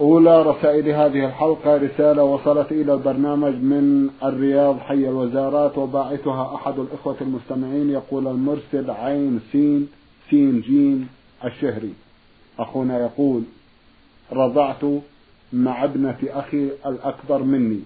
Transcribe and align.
أولى 0.00 0.42
رسائل 0.42 0.88
هذه 0.88 1.26
الحلقة 1.26 1.76
رسالة 1.76 2.22
وصلت 2.22 2.72
إلى 2.72 2.94
البرنامج 2.94 3.54
من 3.54 4.10
الرياض 4.24 4.78
حي 4.78 5.08
الوزارات 5.08 5.78
وباعثها 5.78 6.54
أحد 6.54 6.78
الإخوة 6.78 7.16
المستمعين 7.20 7.90
يقول 7.90 8.26
المرسل 8.26 8.90
عين 8.90 9.40
سين 9.52 9.88
سين 10.30 10.60
جيم 10.60 11.08
الشهري. 11.44 11.92
أخونا 12.58 12.98
يقول 12.98 13.42
رضعت 14.32 14.84
مع 15.52 15.84
ابنة 15.84 16.18
أخي 16.24 16.70
الأكبر 16.86 17.42
مني 17.42 17.80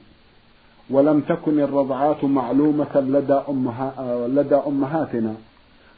ولم 0.90 1.20
تكن 1.20 1.60
الرضعات 1.60 2.24
معلومة 2.24 3.00
لدى, 3.00 3.40
أمها 3.48 3.94
لدى 4.28 4.54
أمهاتنا 4.54 5.34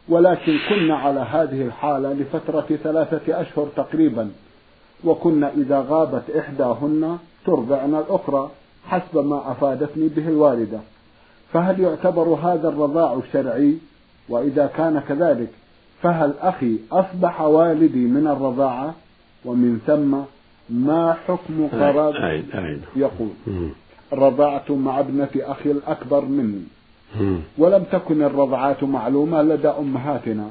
ولكن 0.08 0.58
كنا 0.68 0.96
على 0.96 1.20
هذه 1.20 1.62
الحالة 1.62 2.12
لفترة 2.12 2.76
ثلاثة 2.82 3.40
أشهر 3.40 3.68
تقريبا. 3.76 4.30
وكنا 5.04 5.52
إذا 5.56 5.86
غابت 5.88 6.30
إحداهن 6.30 7.18
ترضعن 7.46 7.94
الأخرى 7.94 8.50
حسب 8.86 9.26
ما 9.26 9.52
أفادتني 9.52 10.08
به 10.08 10.28
الوالدة. 10.28 10.80
فهل 11.52 11.80
يعتبر 11.80 12.28
هذا 12.28 12.68
الرضاع 12.68 13.20
شرعي؟ 13.32 13.76
وإذا 14.28 14.66
كان 14.66 15.00
كذلك 15.08 15.48
فهل 16.02 16.34
أخي 16.40 16.78
أصبح 16.92 17.40
والدي 17.40 18.06
من 18.06 18.26
الرضاعة؟ 18.26 18.94
ومن 19.44 19.78
ثم 19.86 20.18
ما 20.70 21.12
حكم 21.12 21.68
قرار؟ 21.72 22.16
يقول 22.96 23.28
رضعت 24.12 24.70
مع 24.70 25.00
ابنة 25.00 25.28
أخي 25.36 25.70
الأكبر 25.70 26.24
مني. 26.24 26.62
ولم 27.58 27.84
تكن 27.92 28.22
الرضعات 28.22 28.84
معلومة 28.84 29.42
لدى 29.42 29.68
أمهاتنا. 29.68 30.50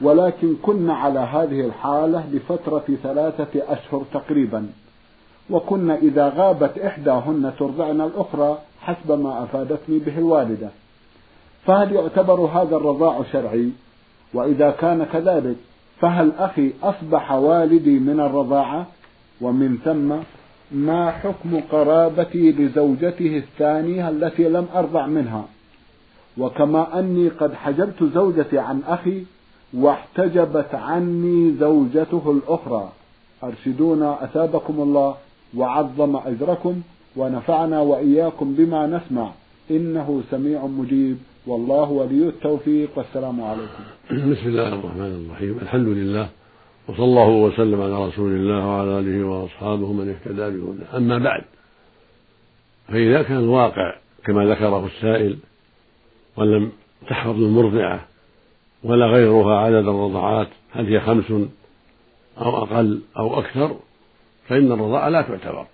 ولكن 0.00 0.54
كنا 0.62 0.94
على 0.94 1.20
هذه 1.20 1.60
الحالة 1.60 2.24
لفترة 2.32 2.84
ثلاثة 3.02 3.62
أشهر 3.68 4.02
تقريبا. 4.12 4.66
وكنا 5.50 5.96
إذا 5.96 6.32
غابت 6.36 6.78
إحداهن 6.78 7.52
ترضعن 7.58 8.00
الأخرى 8.00 8.58
حسب 8.80 9.12
ما 9.12 9.42
أفادتني 9.44 9.98
به 9.98 10.18
الوالدة. 10.18 10.68
فهل 11.66 11.92
يعتبر 11.92 12.40
هذا 12.40 12.76
الرضاع 12.76 13.22
شرعي؟ 13.32 13.70
وإذا 14.34 14.70
كان 14.70 15.04
كذلك 15.04 15.56
فهل 16.00 16.32
أخي 16.38 16.72
أصبح 16.82 17.32
والدي 17.32 17.98
من 17.98 18.20
الرضاعة؟ 18.20 18.86
ومن 19.40 19.78
ثم 19.84 20.14
ما 20.72 21.10
حكم 21.10 21.60
قرابتي 21.72 22.52
لزوجته 22.52 23.36
الثانية 23.36 24.08
التي 24.08 24.48
لم 24.48 24.66
أرضع 24.74 25.06
منها؟ 25.06 25.44
وكما 26.40 26.98
أني 26.98 27.28
قد 27.28 27.54
حجبت 27.54 28.04
زوجتي 28.14 28.58
عن 28.58 28.80
أخي 28.88 29.24
واحتجبت 29.74 30.74
عني 30.74 31.54
زوجته 31.60 32.24
الأخرى. 32.36 32.84
أرشدونا 33.44 34.24
أثابكم 34.24 34.76
الله 34.80 35.14
وعظم 35.56 36.16
أجركم 36.16 36.74
ونفعنا 37.16 37.80
وإياكم 37.80 38.54
بما 38.54 38.86
نسمع. 38.86 39.30
إنه 39.70 40.22
سميع 40.30 40.66
مجيب. 40.66 41.18
والله 41.46 41.90
ولي 41.90 42.28
التوفيق. 42.28 42.88
والسلام 42.96 43.40
عليكم. 43.40 43.82
بسم 44.10 44.48
الله 44.52 44.68
الرحمن 44.68 45.12
الرحيم. 45.26 45.58
الحمد 45.62 45.88
لله. 45.88 46.28
وصلى 46.88 47.04
الله 47.04 47.28
وسلم 47.28 47.80
على 47.82 48.06
رسول 48.08 48.32
الله 48.32 48.66
وعلى 48.66 48.98
آله 48.98 49.24
وأصحابه 49.24 49.92
من 49.92 50.06
اهتدى 50.08 50.46
بهداه. 50.56 50.96
أما 50.96 51.18
بعد 51.18 51.42
فإذا 52.88 53.22
كان 53.22 53.38
الواقع 53.38 53.94
كما 54.24 54.44
ذكره 54.44 54.86
السائل 54.86 55.36
ولم 56.36 56.72
تحفظ 57.08 57.42
المرضعة 57.42 58.06
ولا 58.82 59.06
غيرها 59.06 59.58
عدد 59.58 59.88
الرضعات 59.88 60.48
هل 60.72 60.86
هي 60.86 61.00
خمس 61.00 61.30
أو 62.38 62.62
أقل 62.62 63.02
أو 63.16 63.40
أكثر 63.40 63.76
فإن 64.48 64.72
الرضاعة 64.72 65.08
لا 65.08 65.22
تعتبر 65.22 65.66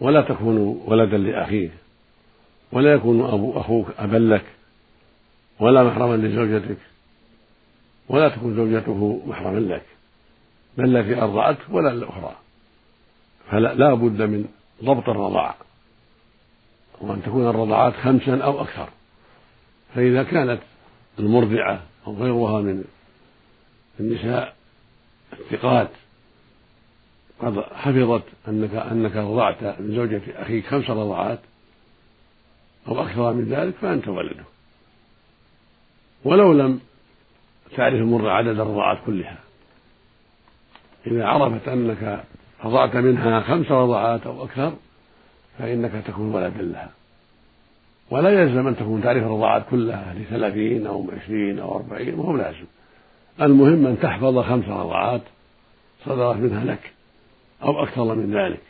ولا 0.00 0.22
تكون 0.22 0.82
ولدا 0.86 1.18
لأخيه 1.18 1.70
ولا 2.72 2.92
يكون 2.92 3.24
أبو 3.24 3.60
أخوك 3.60 3.86
أبا 3.98 4.16
لك 4.16 4.44
ولا 5.60 5.84
محرما 5.84 6.16
لزوجتك 6.16 6.78
ولا 8.08 8.28
تكون 8.28 8.56
زوجته 8.56 9.22
محرما 9.26 9.58
لك 9.58 9.82
بل 10.78 10.96
التي 10.96 11.22
أرضعتك 11.22 11.58
ولا 11.70 11.92
الأخرى. 11.92 12.36
فلا 13.50 13.74
لا 13.74 13.94
بد 13.94 14.22
من 14.22 14.44
ضبط 14.84 15.08
الرضاعة 15.08 15.56
وأن 17.00 17.22
تكون 17.22 17.46
الرضاعات 17.46 17.92
خمسا 17.94 18.36
أو 18.36 18.60
أكثر. 18.60 18.88
فإذا 19.94 20.22
كانت 20.22 20.60
المرضعة 21.18 21.82
أو 22.06 22.14
غيرها 22.14 22.60
من 22.60 22.84
النساء 24.00 24.54
الثقات 25.32 25.90
قد 27.40 27.60
حفظت 27.60 28.22
أنك 28.48 28.74
أنك 28.74 29.16
رضعت 29.16 29.80
من 29.80 29.94
زوجة 29.96 30.22
أخيك 30.42 30.66
خمس 30.66 30.90
رضعات 30.90 31.38
أو 32.88 33.02
أكثر 33.02 33.32
من 33.32 33.44
ذلك 33.44 33.74
فأنت 33.74 34.08
ولده 34.08 34.44
ولو 36.24 36.52
لم 36.52 36.80
تعرف 37.76 37.94
المرضعة 37.94 38.32
عدد 38.32 38.60
الرضعات 38.60 38.98
كلها. 39.06 39.38
إذا 41.06 41.26
عرفت 41.26 41.68
أنك 41.68 42.24
رضعت 42.64 42.96
منها 42.96 43.40
خمس 43.40 43.70
رضعات 43.70 44.26
أو 44.26 44.44
أكثر 44.44 44.72
فإنك 45.58 46.04
تكون 46.06 46.34
ولدا 46.34 46.62
لها. 46.62 46.90
ولا 48.10 48.30
يلزم 48.42 48.66
أن 48.66 48.76
تكون 48.76 49.02
تعرف 49.02 49.22
الرضاعات 49.22 49.64
كلها 49.70 50.14
لثلاثين 50.14 50.86
أو 50.86 51.10
عشرين 51.12 51.58
أو 51.58 51.76
أربعين 51.76 52.14
وهو 52.14 52.36
لازم 52.36 52.64
المهم 53.40 53.86
أن 53.86 53.98
تحفظ 54.00 54.38
خمس 54.38 54.64
رضاعات 54.64 55.22
صدرت 56.04 56.36
منها 56.36 56.64
لك 56.64 56.92
أو 57.62 57.82
أكثر 57.82 58.14
من 58.14 58.36
ذلك 58.36 58.60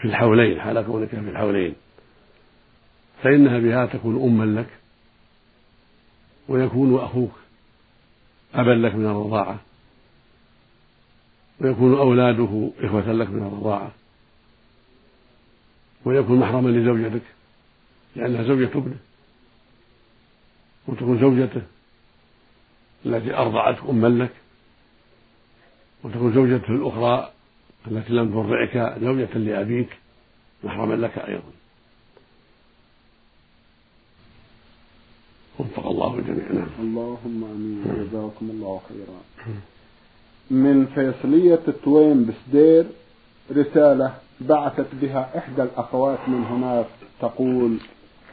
في 0.00 0.04
الحولين 0.04 0.60
حال 0.60 0.82
كونك 0.82 1.08
في 1.08 1.16
الحولين. 1.18 1.74
فإنها 3.22 3.58
بها 3.58 3.86
تكون 3.86 4.22
أما 4.22 4.60
لك 4.60 4.68
ويكون 6.48 6.98
أخوك 6.98 7.32
أبا 8.54 8.70
لك 8.70 8.94
من 8.94 9.06
الرضاعة 9.06 9.58
ويكون 11.60 11.98
أولاده 11.98 12.70
إخوة 12.80 13.12
لك 13.12 13.30
من 13.30 13.46
الرضاعة 13.46 13.92
ويكون 16.04 16.38
محرما 16.38 16.68
لزوجتك. 16.68 17.22
لأنها 18.16 18.42
زوجة 18.42 18.70
ابنه 18.74 18.96
وتكون 20.88 21.20
زوجته 21.20 21.62
التي 23.06 23.34
أرضعتك 23.34 23.88
أما 23.88 24.06
لك 24.08 24.30
وتكون 26.04 26.34
زوجته 26.34 26.70
الأخرى 26.70 27.30
التي 27.86 28.12
لم 28.12 28.30
ترضعك 28.32 28.98
زوجة 29.02 29.38
لأبيك 29.38 29.98
محرما 30.64 30.94
لك 30.94 31.18
أيضا. 31.18 31.52
وفق 35.58 35.86
الله 35.86 36.18
الجميع 36.18 36.52
نعم 36.52 36.68
اللهم 36.80 37.44
آمين. 37.44 37.84
جزاكم 37.84 38.50
الله 38.50 38.80
خيرا. 38.88 39.20
من 40.50 40.86
فيصلية 40.86 41.60
التوين 41.68 42.26
بسدير 42.26 42.84
رسالة 43.52 44.14
بعثت 44.40 44.86
بها 44.94 45.38
إحدى 45.38 45.62
الأخوات 45.62 46.18
من 46.28 46.44
هناك 46.44 46.86
تقول 47.20 47.78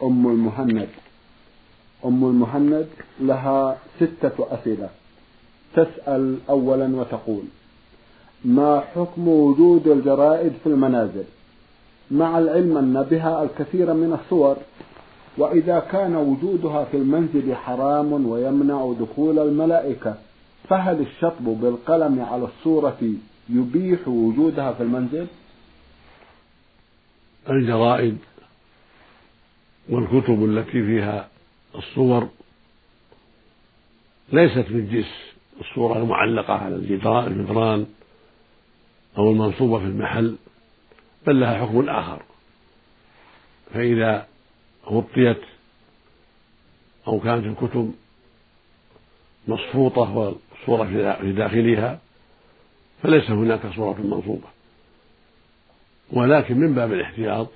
أم 0.04 0.28
المهند. 0.28 0.88
أم 2.06 2.26
المهند 2.26 2.88
لها 3.22 3.78
ستة 4.00 4.48
أسئلة. 4.52 4.90
تسأل 5.74 6.38
أولا 6.50 6.96
وتقول 6.96 7.44
ما 8.46 8.80
حكم 8.96 9.28
وجود 9.28 9.88
الجرائد 9.88 10.54
في 10.64 10.70
المنازل؟ 10.70 11.24
مع 12.12 12.40
العلم 12.40 12.78
أن 12.78 13.04
بها 13.12 13.44
الكثير 13.44 13.94
من 13.94 14.20
الصور 14.22 14.58
وإذا 15.38 15.80
كان 15.80 16.16
وجودها 16.16 16.84
في 16.84 16.98
المنزل 16.98 17.56
حرام 17.56 18.26
ويمنع 18.26 18.94
دخول 19.00 19.40
الملائكة 19.40 20.16
فهل 20.70 21.00
الشطب 21.02 21.44
بالقلم 21.44 22.22
على 22.22 22.44
الصورة 22.44 22.98
يبيح 23.50 24.08
وجودها 24.08 24.74
في 24.74 24.84
المنزل؟ 24.84 25.28
الجرائد 27.50 28.18
والكتب 29.90 30.46
التي 30.46 30.72
فيها 30.86 31.30
الصور 31.76 32.30
ليست 34.34 34.66
من 34.70 34.90
جنس 34.92 35.30
الصورة 35.62 35.98
المعلقة 35.98 36.54
على 36.54 36.76
الجدران 36.76 37.86
أو 39.18 39.32
المنصوبة 39.32 39.80
في 39.80 39.86
المحل 39.86 40.36
بل 41.28 41.40
لها 41.40 41.66
حكم 41.66 41.90
آخر. 41.90 42.24
فإذا 43.74 44.28
غطيت 44.86 45.42
أو 47.08 47.20
كانت 47.20 47.46
الكتب 47.46 47.94
مصفوطة 49.48 50.12
والصورة 50.12 51.16
في 51.22 51.32
داخلها 51.32 52.00
فليس 53.04 53.30
هناك 53.30 53.76
صورة 53.76 54.02
منصوبة. 54.02 54.48
ولكن 56.12 56.58
من 56.58 56.74
باب 56.74 56.94
الاحتياط 56.94 57.50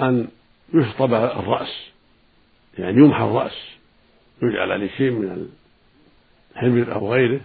أن 0.00 0.28
يشطب 0.74 1.14
الرأس 1.14 1.86
يعني 2.78 2.96
يمحى 2.96 3.24
الرأس 3.24 3.56
يجعل 4.42 4.72
عليه 4.72 4.88
شيء 4.96 5.10
من 5.10 5.48
الحبر 6.56 6.94
أو 6.94 7.12
غيره 7.12 7.40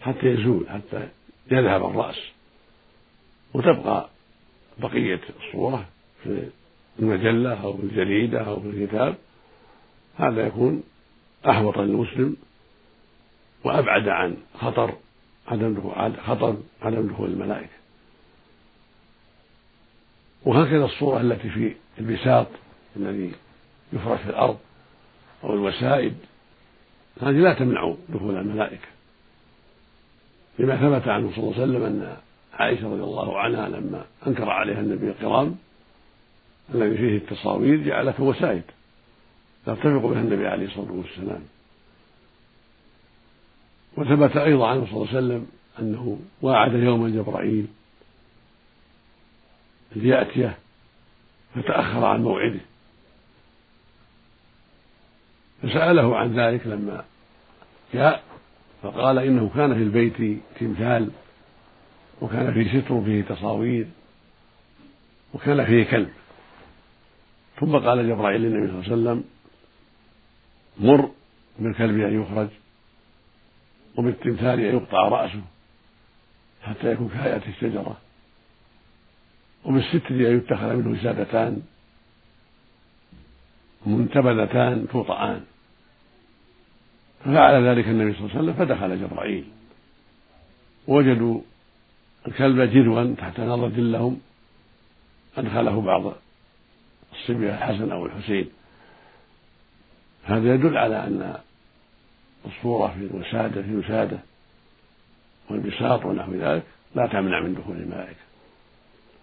حتى 0.00 0.26
يزول 0.26 0.66
حتى 0.68 1.08
يذهب 1.50 1.84
الرأس. 1.90 2.18
وتبقى 3.54 4.08
بقية 4.78 5.20
الصورة 5.40 5.88
في 6.24 6.48
المجلة 6.98 7.62
أو 7.62 7.76
في 7.76 7.82
الجريدة 7.82 8.40
أو 8.40 8.60
في 8.60 8.68
الكتاب. 8.68 9.14
هذا 10.16 10.46
يكون 10.46 10.82
أحوط 11.48 11.78
للمسلم 11.78 12.36
وأبعد 13.64 14.08
عن 14.08 14.36
خطر 14.54 14.94
عدم 15.48 15.74
دخول 15.74 16.16
خطر 16.26 16.56
عدم 16.82 17.08
دخول 17.08 17.30
الملائكة 17.30 17.77
وهكذا 20.44 20.84
الصورة 20.84 21.20
التي 21.20 21.50
في 21.50 21.74
البساط 21.98 22.46
الذي 22.96 23.32
يفرش 23.92 24.20
في 24.20 24.30
الأرض 24.30 24.58
أو 25.44 25.54
الوسائد 25.54 26.14
هذه 27.22 27.36
لا 27.36 27.54
تمنع 27.54 27.94
دخول 28.08 28.36
الملائكة. 28.36 28.88
لما 30.58 30.76
ثبت 30.76 31.08
عنه 31.08 31.30
صلى 31.30 31.38
الله 31.38 31.54
عليه 31.54 31.62
وسلم 31.62 31.82
أن 31.82 32.16
عائشة 32.52 32.92
رضي 32.92 33.02
الله 33.02 33.38
عنها 33.38 33.68
لما 33.68 34.04
أنكر 34.26 34.50
عليها 34.50 34.80
النبي 34.80 35.08
الكرام 35.10 35.56
الذي 36.74 36.96
فيه 36.96 37.16
التصاوير 37.16 37.76
جعلته 37.76 38.22
وسائد 38.22 38.62
يرتفق 39.66 40.06
بها 40.06 40.20
النبي 40.20 40.46
عليه 40.46 40.66
الصلاة 40.66 40.92
والسلام. 40.92 41.40
وثبت 43.96 44.36
أيضا 44.36 44.68
عنه 44.68 44.86
صلى 44.86 44.94
الله 44.94 45.08
عليه 45.08 45.18
وسلم 45.18 45.46
أنه 45.78 46.18
واعد 46.42 46.74
يوما 46.74 47.08
جبرائيل 47.08 47.66
ليأتيه 49.96 50.58
فتأخر 51.54 52.04
عن 52.04 52.22
موعده. 52.22 52.60
فسأله 55.62 56.16
عن 56.16 56.40
ذلك 56.40 56.66
لما 56.66 57.04
جاء 57.94 58.22
فقال 58.82 59.18
إنه 59.18 59.50
كان 59.54 59.74
في 59.74 59.82
البيت 59.82 60.42
تمثال 60.60 61.10
وكان 62.20 62.54
فيه 62.54 62.80
ستر 62.80 63.02
فيه 63.04 63.22
تصاوير 63.22 63.86
وكان 65.34 65.66
فيه 65.66 65.84
كلب. 65.84 66.10
ثم 67.60 67.76
قال 67.76 68.08
جبرائيل 68.08 68.40
للنبي 68.40 68.66
صلى 68.66 68.94
الله 68.94 69.10
عليه 69.10 69.20
وسلم 69.20 69.24
مر 70.78 71.10
بالكلب 71.58 72.00
أن 72.00 72.22
يخرج 72.22 72.48
وبالتمثال 73.96 74.60
أن 74.60 74.76
يقطع 74.76 75.08
رأسه 75.08 75.42
حتى 76.62 76.92
يكون 76.92 77.08
كهيئة 77.08 77.42
الشجرة. 77.48 77.96
وبالستر 79.64 80.10
أن 80.10 80.36
يتخذ 80.36 80.76
منه 80.76 81.00
وسادتان 81.00 81.62
منتبذتان 83.86 84.88
توطعان 84.92 85.44
ففعل 87.24 87.66
ذلك 87.66 87.88
النبي 87.88 88.12
صلى 88.12 88.20
الله 88.20 88.30
عليه 88.30 88.40
وسلم 88.40 88.66
فدخل 88.66 89.00
جبرائيل. 89.00 89.44
وجدوا 90.86 91.40
الكلب 92.28 92.60
جروا 92.60 93.14
تحت 93.14 93.40
نظرة 93.40 93.76
لهم 93.76 94.20
أدخله 95.36 95.80
بعض 95.80 96.12
الصبية 97.12 97.50
الحسن 97.50 97.92
أو 97.92 98.06
الحسين. 98.06 98.48
هذا 100.24 100.54
يدل 100.54 100.76
على 100.76 100.96
أن 101.04 101.36
الصورة 102.46 102.88
في 102.88 103.06
الوسادة 103.06 103.62
في 103.62 103.68
الوسادة 103.68 104.18
والبساط 105.50 106.04
ونحو 106.04 106.32
ذلك 106.32 106.62
لا 106.94 107.06
تمنع 107.06 107.40
من 107.40 107.54
دخول 107.54 107.76
الملائكة. 107.76 108.27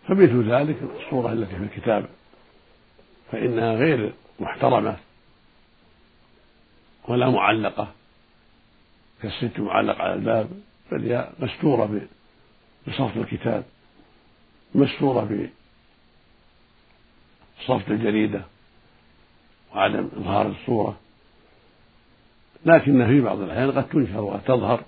فمثل 0.08 0.52
ذلك 0.52 0.78
الصورة 0.84 1.34
التي 1.34 1.56
في 1.56 1.64
الكتاب 1.64 2.06
فإنها 3.32 3.74
غير 3.74 4.14
محترمة 4.40 4.98
ولا 7.08 7.30
معلقة. 7.30 7.92
كالست 9.22 9.60
معلق 9.60 10.02
على 10.02 10.14
الباب 10.14 10.50
بل 10.92 11.12
هي 11.12 11.30
مستورة 11.40 12.02
بصفت 12.88 13.18
الكتاب 13.18 13.64
مستورة 14.76 15.50
بصفت 17.60 17.92
الجريدة 17.92 18.42
وعدم 19.76 20.10
إظهار 20.18 20.48
الصورة. 20.48 20.98
لكن 22.66 23.08
في 23.08 23.22
بعض 23.22 23.40
الأحيان 23.40 23.72
قد 23.72 23.90
تنشر 23.90 24.22
وقد 24.22 24.44
تظهر 24.44 24.84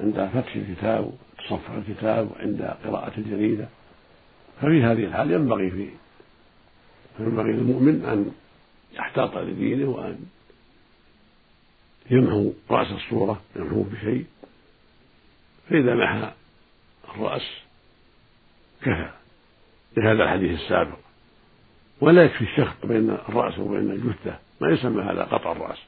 عند 0.00 0.30
فتح 0.34 0.54
الكتاب 0.56 1.12
وتصفح 1.38 1.70
الكتاب 1.70 2.30
وعند 2.30 2.62
قراءة 2.84 3.12
الجريدة. 3.18 3.68
ففي 4.60 4.82
هذه 4.82 5.04
الحال 5.04 5.30
ينبغي 5.30 5.70
في 5.70 5.88
ينبغي 7.20 7.52
للمؤمن 7.52 8.04
أن 8.04 8.32
يحتاط 8.92 9.36
لدينه 9.36 9.88
وأن 9.88 10.18
يمحو 12.10 12.52
رأس 12.70 12.92
الصورة 12.92 13.42
يمحوه 13.56 13.86
بشيء. 13.92 14.24
فإذا 15.70 15.94
محى 15.94 16.32
الرأس 17.14 17.50
كفى 18.82 19.10
بهذا 19.96 20.22
الحديث 20.22 20.60
السابق. 20.60 20.98
ولا 22.00 22.24
يكفي 22.24 22.44
الشخط 22.44 22.86
بين 22.86 23.10
الرأس 23.10 23.58
وبين 23.58 23.90
الجثة 23.90 24.38
ما 24.60 24.70
يسمى 24.70 25.02
هذا 25.02 25.22
قطع 25.22 25.52
الرأس. 25.52 25.78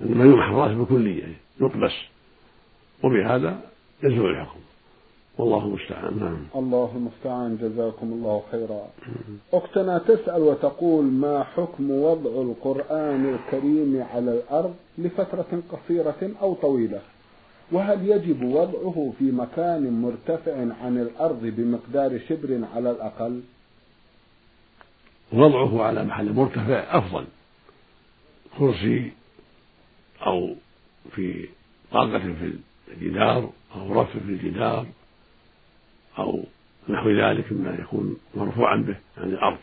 إنما 0.00 0.24
يمحى 0.24 0.48
الرأس 0.48 0.72
بكلية 0.72 1.34
يطبس. 1.60 1.92
وبهذا 3.02 3.70
يزول 4.02 4.30
الحكم. 4.30 4.60
والله 5.40 5.64
المستعان. 5.64 6.18
نعم. 6.18 6.62
الله 6.62 6.90
المستعان. 6.96 7.56
جزاكم 7.56 8.12
الله 8.12 8.42
خيرا. 8.52 8.82
أختنا 9.52 9.98
تسأل 9.98 10.42
وتقول 10.42 11.04
ما 11.04 11.44
حكم 11.44 11.90
وضع 11.90 12.42
القرآن 12.42 13.34
الكريم 13.34 14.02
على 14.14 14.30
الأرض 14.32 14.74
لفترة 14.98 15.62
قصيرة 15.72 16.30
أو 16.42 16.54
طويلة؟ 16.54 17.00
وهل 17.72 18.08
يجب 18.08 18.42
وضعه 18.42 19.12
في 19.18 19.24
مكان 19.24 20.02
مرتفع 20.02 20.56
عن 20.82 20.98
الأرض 20.98 21.40
بمقدار 21.42 22.20
شبر 22.28 22.60
على 22.74 22.90
الأقل؟ 22.90 23.40
وضعه 25.32 25.82
على 25.82 26.04
محل 26.04 26.32
مرتفع 26.32 26.98
أفضل. 26.98 27.24
كرسي 28.58 29.12
أو 30.26 30.54
في 31.10 31.48
طاقة 31.92 32.18
في 32.18 32.52
الجدار 32.92 33.50
أو 33.76 34.00
رف 34.00 34.10
في 34.10 34.32
الجدار. 34.32 34.86
أو 36.18 36.44
نحو 36.88 37.10
ذلك 37.10 37.52
مما 37.52 37.76
يكون 37.80 38.16
مرفوعا 38.34 38.76
به 38.76 38.96
عن 39.18 39.28
الأرض. 39.28 39.58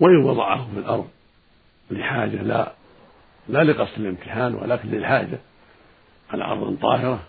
وإن 0.00 0.16
وضعه 0.16 0.72
في 0.74 0.78
الأرض 0.78 1.08
لحاجة 1.90 2.42
لا 2.42 2.72
لا 3.48 3.64
لقصد 3.64 3.98
الامتحان 4.00 4.54
ولكن 4.54 4.88
للحاجة. 4.88 5.38
على 6.30 6.44
أرض 6.44 6.78
طاهرة 6.82 7.26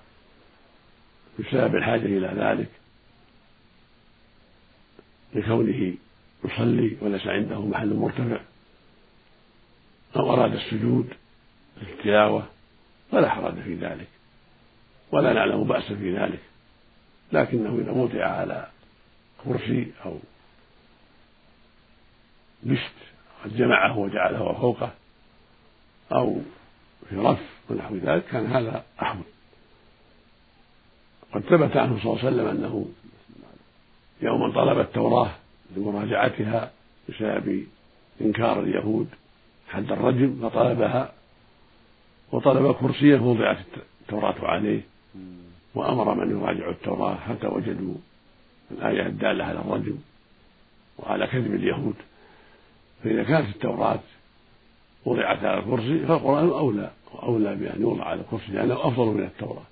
بسبب 1.39 1.75
الحاجة 1.75 2.05
إلى 2.05 2.27
ذلك 2.27 2.69
لكونه 5.33 5.93
يصلي 6.45 6.97
وليس 7.01 7.27
عنده 7.27 7.61
محل 7.61 7.93
مرتفع 7.93 8.39
أو 10.15 10.33
أراد 10.33 10.53
السجود 10.53 11.13
للتلاوة 11.81 12.47
فلا 13.11 13.29
حرج 13.29 13.61
في 13.61 13.75
ذلك. 13.75 14.07
ولا 15.11 15.33
نعلم 15.33 15.63
بأسا 15.63 15.95
في 15.95 16.17
ذلك. 16.17 16.39
لكنه 17.31 17.79
إذا 17.81 17.91
وضع 17.91 18.25
على 18.25 18.67
كرسي 19.43 19.91
أو 20.05 20.17
بشت 22.63 22.93
قد 23.43 23.57
جمعه 23.57 23.97
وجعله 23.97 24.53
فوقه 24.53 24.91
أو 26.11 26.41
في 27.09 27.15
رف 27.15 27.39
ونحو 27.69 27.95
ذلك 27.95 28.25
كان 28.25 28.45
هذا 28.45 28.83
أحوط. 29.01 29.25
قد 31.33 31.41
ثبت 31.41 31.77
عنه 31.77 31.99
صلى 32.03 32.11
الله 32.13 32.25
عليه 32.25 32.33
وسلم 32.33 32.47
أنه 32.47 32.85
يوما 34.21 34.53
طلب 34.53 34.79
التوراة 34.79 35.31
لمراجعتها 35.75 36.71
بسبب 37.09 37.67
إنكار 38.21 38.59
اليهود 38.59 39.07
حد 39.69 39.91
الرجم 39.91 40.49
فطلبها 40.49 41.13
وطلب 42.31 42.71
كرسيه 42.71 43.17
فوضعت 43.17 43.57
التوراة 44.01 44.35
عليه. 44.41 44.81
وأمر 45.75 46.13
من 46.13 46.31
يراجع 46.31 46.69
التوراة 46.69 47.15
حتى 47.15 47.47
وجدوا 47.47 47.95
الآية 48.71 49.05
الدالة 49.05 49.43
على 49.43 49.59
الرجم 49.59 49.97
وعلى 50.97 51.27
كذب 51.27 51.55
اليهود؟ 51.55 51.95
فإذا 53.03 53.23
كانت 53.23 53.55
التوراة 53.55 53.99
وضعت 55.05 55.43
على 55.43 55.59
الكرسي 55.59 56.05
فالقرآن 56.05 56.49
أولى 56.49 56.91
وأولى 57.13 57.55
بأن 57.55 57.81
يوضع 57.81 58.03
على 58.03 58.21
الكرسي 58.21 58.51
لأنه 58.51 58.87
أفضل 58.87 59.05
من 59.05 59.23
التوراة. 59.23 59.65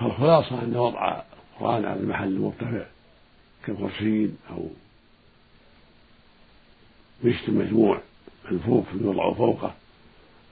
فالخلاصة 0.00 0.62
أن 0.62 0.76
وضع 0.76 1.22
القرآن 1.54 1.84
على 1.84 2.00
المحل 2.00 2.28
المرتفع 2.28 2.86
كالكرسي 3.66 4.30
أو 4.50 4.68
مشت 7.24 7.50
مجموع 7.50 8.00
ملفوف 8.50 8.84
يوضع 9.00 9.32
فوقه 9.32 9.74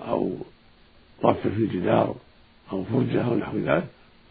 أو 0.01 0.37
رف 1.25 1.41
في 1.41 1.47
الجدار 1.47 2.17
أو 2.73 2.85
فرجة 2.85 3.25
أو 3.25 3.35
نحو 3.37 3.58
ذلك 3.58 3.87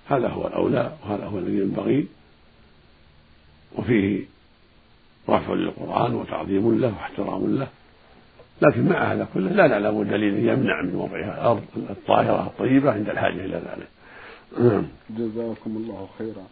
هذا 0.08 0.28
هو 0.28 0.48
الأولى 0.48 0.94
وهذا 1.04 1.26
هو 1.26 1.40
الذي 1.40 1.58
ينبغي. 1.58 2.08
وفيه 3.76 4.26
رفع 5.30 5.54
للقرآن 5.54 6.16
وتعظيم 6.16 6.80
له 6.80 6.88
واحترام 6.88 7.58
له. 7.58 7.68
لكن 8.62 8.90
مع 8.90 9.14
هذا 9.14 9.28
كله 9.34 9.52
لا 9.52 9.68
نعلم 9.68 10.04
دليل 10.04 10.50
يمنع 10.50 10.82
من 10.82 10.96
وضعها 10.96 11.34
الأرض 11.34 11.64
الطاهرة 11.90 12.48
الطيبة 12.48 12.92
عند 12.92 13.10
الحاجة 13.10 13.46
إلى 13.46 13.56
ذلك. 13.56 13.88
جزاكم 15.10 15.78
الله 15.78 16.08
خيرا. 16.18 16.46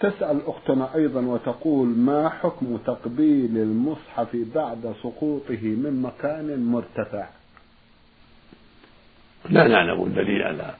تسأل 0.00 0.40
أختنا 0.46 0.94
أيضا 0.94 1.20
وتقول 1.20 1.88
ما 1.88 2.28
حكم 2.28 2.76
تقبيل 2.76 3.58
المصحف 3.58 4.36
بعد 4.54 4.94
سقوطه 5.02 5.62
من 5.62 6.02
مكان 6.02 6.64
مرتفع؟ 6.64 7.28
لا 9.50 9.68
نعلم 9.68 10.02
الدليل 10.02 10.42
على 10.42 10.74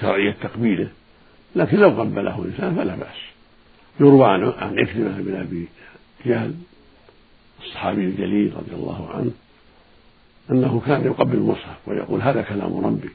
شرعية 0.00 0.36
تقبيله 0.42 0.88
لكن 1.56 1.76
لو 1.76 1.88
قبله 1.88 2.44
إنسان 2.44 2.76
فلا 2.76 2.96
بأس. 2.96 3.16
يروى 4.00 4.26
عن 4.26 4.42
عن 4.42 4.78
عكرمة 4.78 5.20
بن 5.20 5.34
أبي 5.34 5.68
جهل 6.26 6.54
الصحابي 7.62 8.04
الجليل 8.04 8.52
رضي 8.56 8.74
الله 8.74 9.10
عنه 9.10 9.30
أنه 10.50 10.82
كان 10.86 11.04
يقبل 11.04 11.36
المصحف 11.36 11.88
ويقول 11.88 12.22
هذا 12.22 12.42
كلام 12.42 12.86
ربي. 12.86 13.10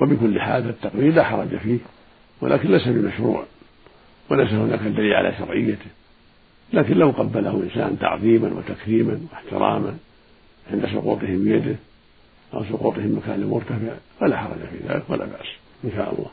وبكل 0.00 0.40
حال 0.40 0.68
التقبيل 0.68 1.14
لا 1.14 1.24
حرج 1.24 1.56
فيه 1.56 1.78
ولكن 2.40 2.70
ليس 2.70 2.88
بمشروع 2.88 3.44
وليس 4.30 4.52
هناك 4.52 4.80
دليل 4.80 5.14
على 5.14 5.34
شرعيته. 5.38 5.90
لكن 6.72 6.94
لو 6.94 7.10
قبله 7.10 7.62
إنسان 7.62 7.98
تعظيما 7.98 8.48
وتكريما 8.48 9.20
واحتراما 9.32 9.96
عند 10.72 10.86
سقوطه 10.86 11.26
بيده 11.26 11.76
أو 12.54 12.64
سقوطه 12.64 13.00
من 13.00 13.14
مكان 13.14 13.46
مرتفع 13.46 13.94
فلا 14.20 14.36
حرج 14.36 14.58
في 14.58 14.88
ذلك 14.88 15.02
ولا 15.08 15.24
بأس 15.24 15.46
إن 15.84 15.90
شاء 15.96 16.14
الله. 16.14 16.30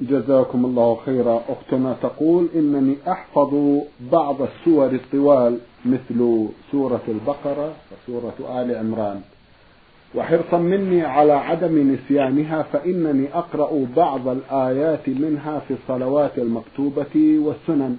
جزاكم 0.00 0.64
الله 0.64 0.98
خيرا. 1.06 1.42
أختنا 1.48 1.96
تقول 2.02 2.48
إنني 2.54 2.96
أحفظ 3.08 3.54
بعض 4.12 4.42
السور 4.42 4.86
الطوال 4.86 5.58
مثل 5.84 6.46
سورة 6.72 7.00
البقرة 7.08 7.72
وسورة 7.92 8.62
آل 8.62 8.76
عمران. 8.76 9.20
وحرصا 10.14 10.58
مني 10.58 11.02
على 11.02 11.32
عدم 11.32 11.92
نسيانها 11.92 12.62
فإنني 12.62 13.34
أقرأ 13.34 13.86
بعض 13.96 14.28
الآيات 14.28 15.08
منها 15.08 15.58
في 15.68 15.74
الصلوات 15.74 16.38
المكتوبة 16.38 17.38
والسنن. 17.38 17.96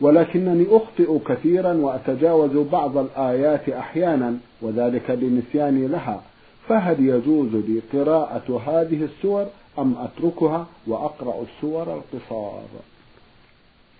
ولكنني 0.00 0.66
أخطئ 0.70 1.18
كثيرا 1.28 1.72
وأتجاوز 1.72 2.56
بعض 2.72 2.98
الآيات 2.98 3.68
أحيانا 3.68 4.36
وذلك 4.62 5.10
لنسياني 5.10 5.86
لها. 5.86 6.22
فهل 6.68 7.00
يجوز 7.00 7.54
لي 7.54 7.82
قراءة 7.92 8.62
هذه 8.66 9.04
السور 9.04 9.46
أم 9.78 9.96
أتركها 9.98 10.66
وأقرأ 10.86 11.42
السور 11.42 11.94
القصار؟ 11.94 12.64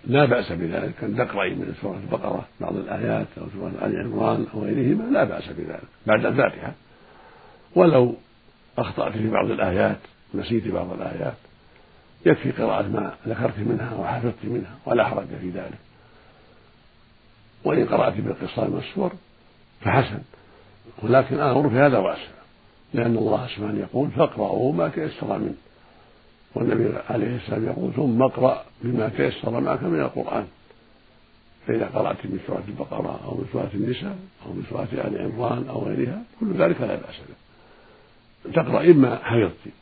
لا 0.07 0.25
بأس 0.25 0.51
بذلك. 0.51 1.03
أن 1.03 1.17
تقرأي 1.17 1.49
من 1.49 1.75
سورة 1.81 1.97
البقرة 1.97 2.45
بعض 2.61 2.75
الآيات 2.75 3.27
أو 3.37 3.43
سورة 3.53 3.71
آل 3.85 4.01
عمران 4.01 4.47
أو 4.53 4.63
غيرهما 4.63 5.03
لا 5.03 5.23
بأس 5.23 5.49
بذلك 5.49 5.87
بعد 6.07 6.25
الفاتحة. 6.25 6.73
ولو 7.75 8.15
أخطأت 8.77 9.13
في 9.13 9.29
بعض 9.29 9.51
الآيات 9.51 9.97
ونسيت 10.33 10.67
بعض 10.67 10.93
الآيات 10.93 11.37
يكفي 12.25 12.51
قراءة 12.51 12.87
ما 12.87 13.13
ذكرت 13.27 13.59
منها 13.59 13.95
وحفظت 13.95 14.43
منها 14.43 14.75
ولا 14.85 15.03
حرج 15.05 15.27
في 15.41 15.49
ذلك. 15.49 15.79
وإن 17.63 17.85
قرأت 17.85 18.13
بالقصار 18.13 18.69
من 18.69 18.77
السور 18.77 19.11
فحسن. 19.81 20.19
ولكن 21.03 21.35
الأمر 21.35 21.69
في 21.69 21.75
هذا 21.75 21.97
واسع 21.97 22.34
لأن 22.95 23.17
الله 23.17 23.47
سبحانه 23.47 23.79
يقول 23.79 24.09
فاقرأوا 24.09 24.73
ما 24.73 24.87
تيسر 24.87 25.37
منه. 25.37 25.53
والنبي 26.55 26.97
عليه 27.09 27.35
السلام 27.35 27.65
يقول 27.65 27.91
ثم 27.93 28.21
اقرأ 28.21 28.63
بما 28.81 29.09
تيسر 29.09 29.59
معك 29.59 29.83
من 29.83 29.99
القرآن. 29.99 30.45
فإذا 31.67 31.85
قرأت 31.85 32.25
من 32.25 32.39
سورة 32.47 32.63
البقرة 32.67 33.19
أو 33.25 33.31
من 33.37 33.45
سورة 33.53 33.69
النساء 33.73 34.17
أو 34.45 34.53
من 34.53 34.63
سورة 34.69 34.87
آل 34.93 35.21
عمران 35.21 35.67
أو 35.69 35.83
غيرها 35.83 36.21
كل 36.39 36.53
ذلك 36.53 36.81
لا 36.81 36.95
بأس 36.95 37.17
به. 37.27 37.35
تقرأ 38.51 38.91
إما 38.91 39.15
حفظت 39.15 39.73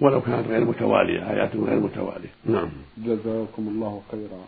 ولو 0.00 0.20
كانت 0.20 0.48
غير 0.48 0.64
متوالية 0.64 1.30
آيات 1.30 1.56
غير 1.56 1.80
متوالية. 1.80 2.30
نعم. 2.46 2.68
جزاكم 2.98 3.68
الله 3.68 4.02
خيرا. 4.10 4.44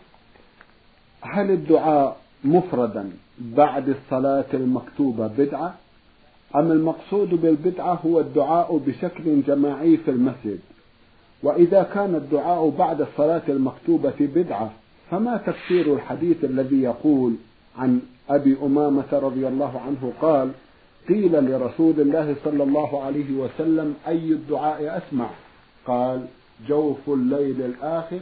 هل 1.21 1.51
الدعاء 1.51 2.17
مفردا 2.43 3.11
بعد 3.39 3.89
الصلاة 3.89 4.45
المكتوبة 4.53 5.27
بدعة؟ 5.27 5.75
أم 6.55 6.71
المقصود 6.71 7.29
بالبدعة 7.29 7.99
هو 8.05 8.19
الدعاء 8.19 8.77
بشكل 8.87 9.41
جماعي 9.41 9.97
في 9.97 10.11
المسجد؟ 10.11 10.59
وإذا 11.43 11.83
كان 11.83 12.15
الدعاء 12.15 12.69
بعد 12.69 13.01
الصلاة 13.01 13.41
المكتوبة 13.49 14.13
بدعة 14.19 14.71
فما 15.11 15.37
تفسير 15.37 15.93
الحديث 15.93 16.43
الذي 16.43 16.81
يقول 16.81 17.35
عن 17.77 18.01
أبي 18.29 18.57
أمامة 18.63 19.05
رضي 19.13 19.47
الله 19.47 19.79
عنه 19.79 20.13
قال 20.21 20.51
قيل 21.09 21.45
لرسول 21.45 22.01
الله 22.01 22.35
صلى 22.43 22.63
الله 22.63 23.03
عليه 23.03 23.31
وسلم 23.37 23.95
أي 24.07 24.31
الدعاء 24.31 24.97
أسمع؟ 24.97 25.29
قال 25.87 26.25
جوف 26.67 27.09
الليل 27.09 27.61
الآخر 27.61 28.19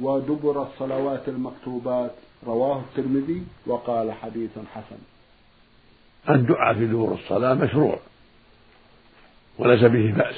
ودبر 0.00 0.62
الصلوات 0.62 1.28
المكتوبات. 1.28 2.10
رواه 2.46 2.80
الترمذي 2.80 3.42
وقال 3.66 4.12
حديث 4.12 4.50
حسن. 4.74 5.17
الدعاء 6.30 6.74
في 6.74 6.86
دبر 6.86 7.14
الصلاة 7.14 7.54
مشروع 7.54 7.98
وليس 9.58 9.80
به 9.80 10.12
بأس 10.12 10.36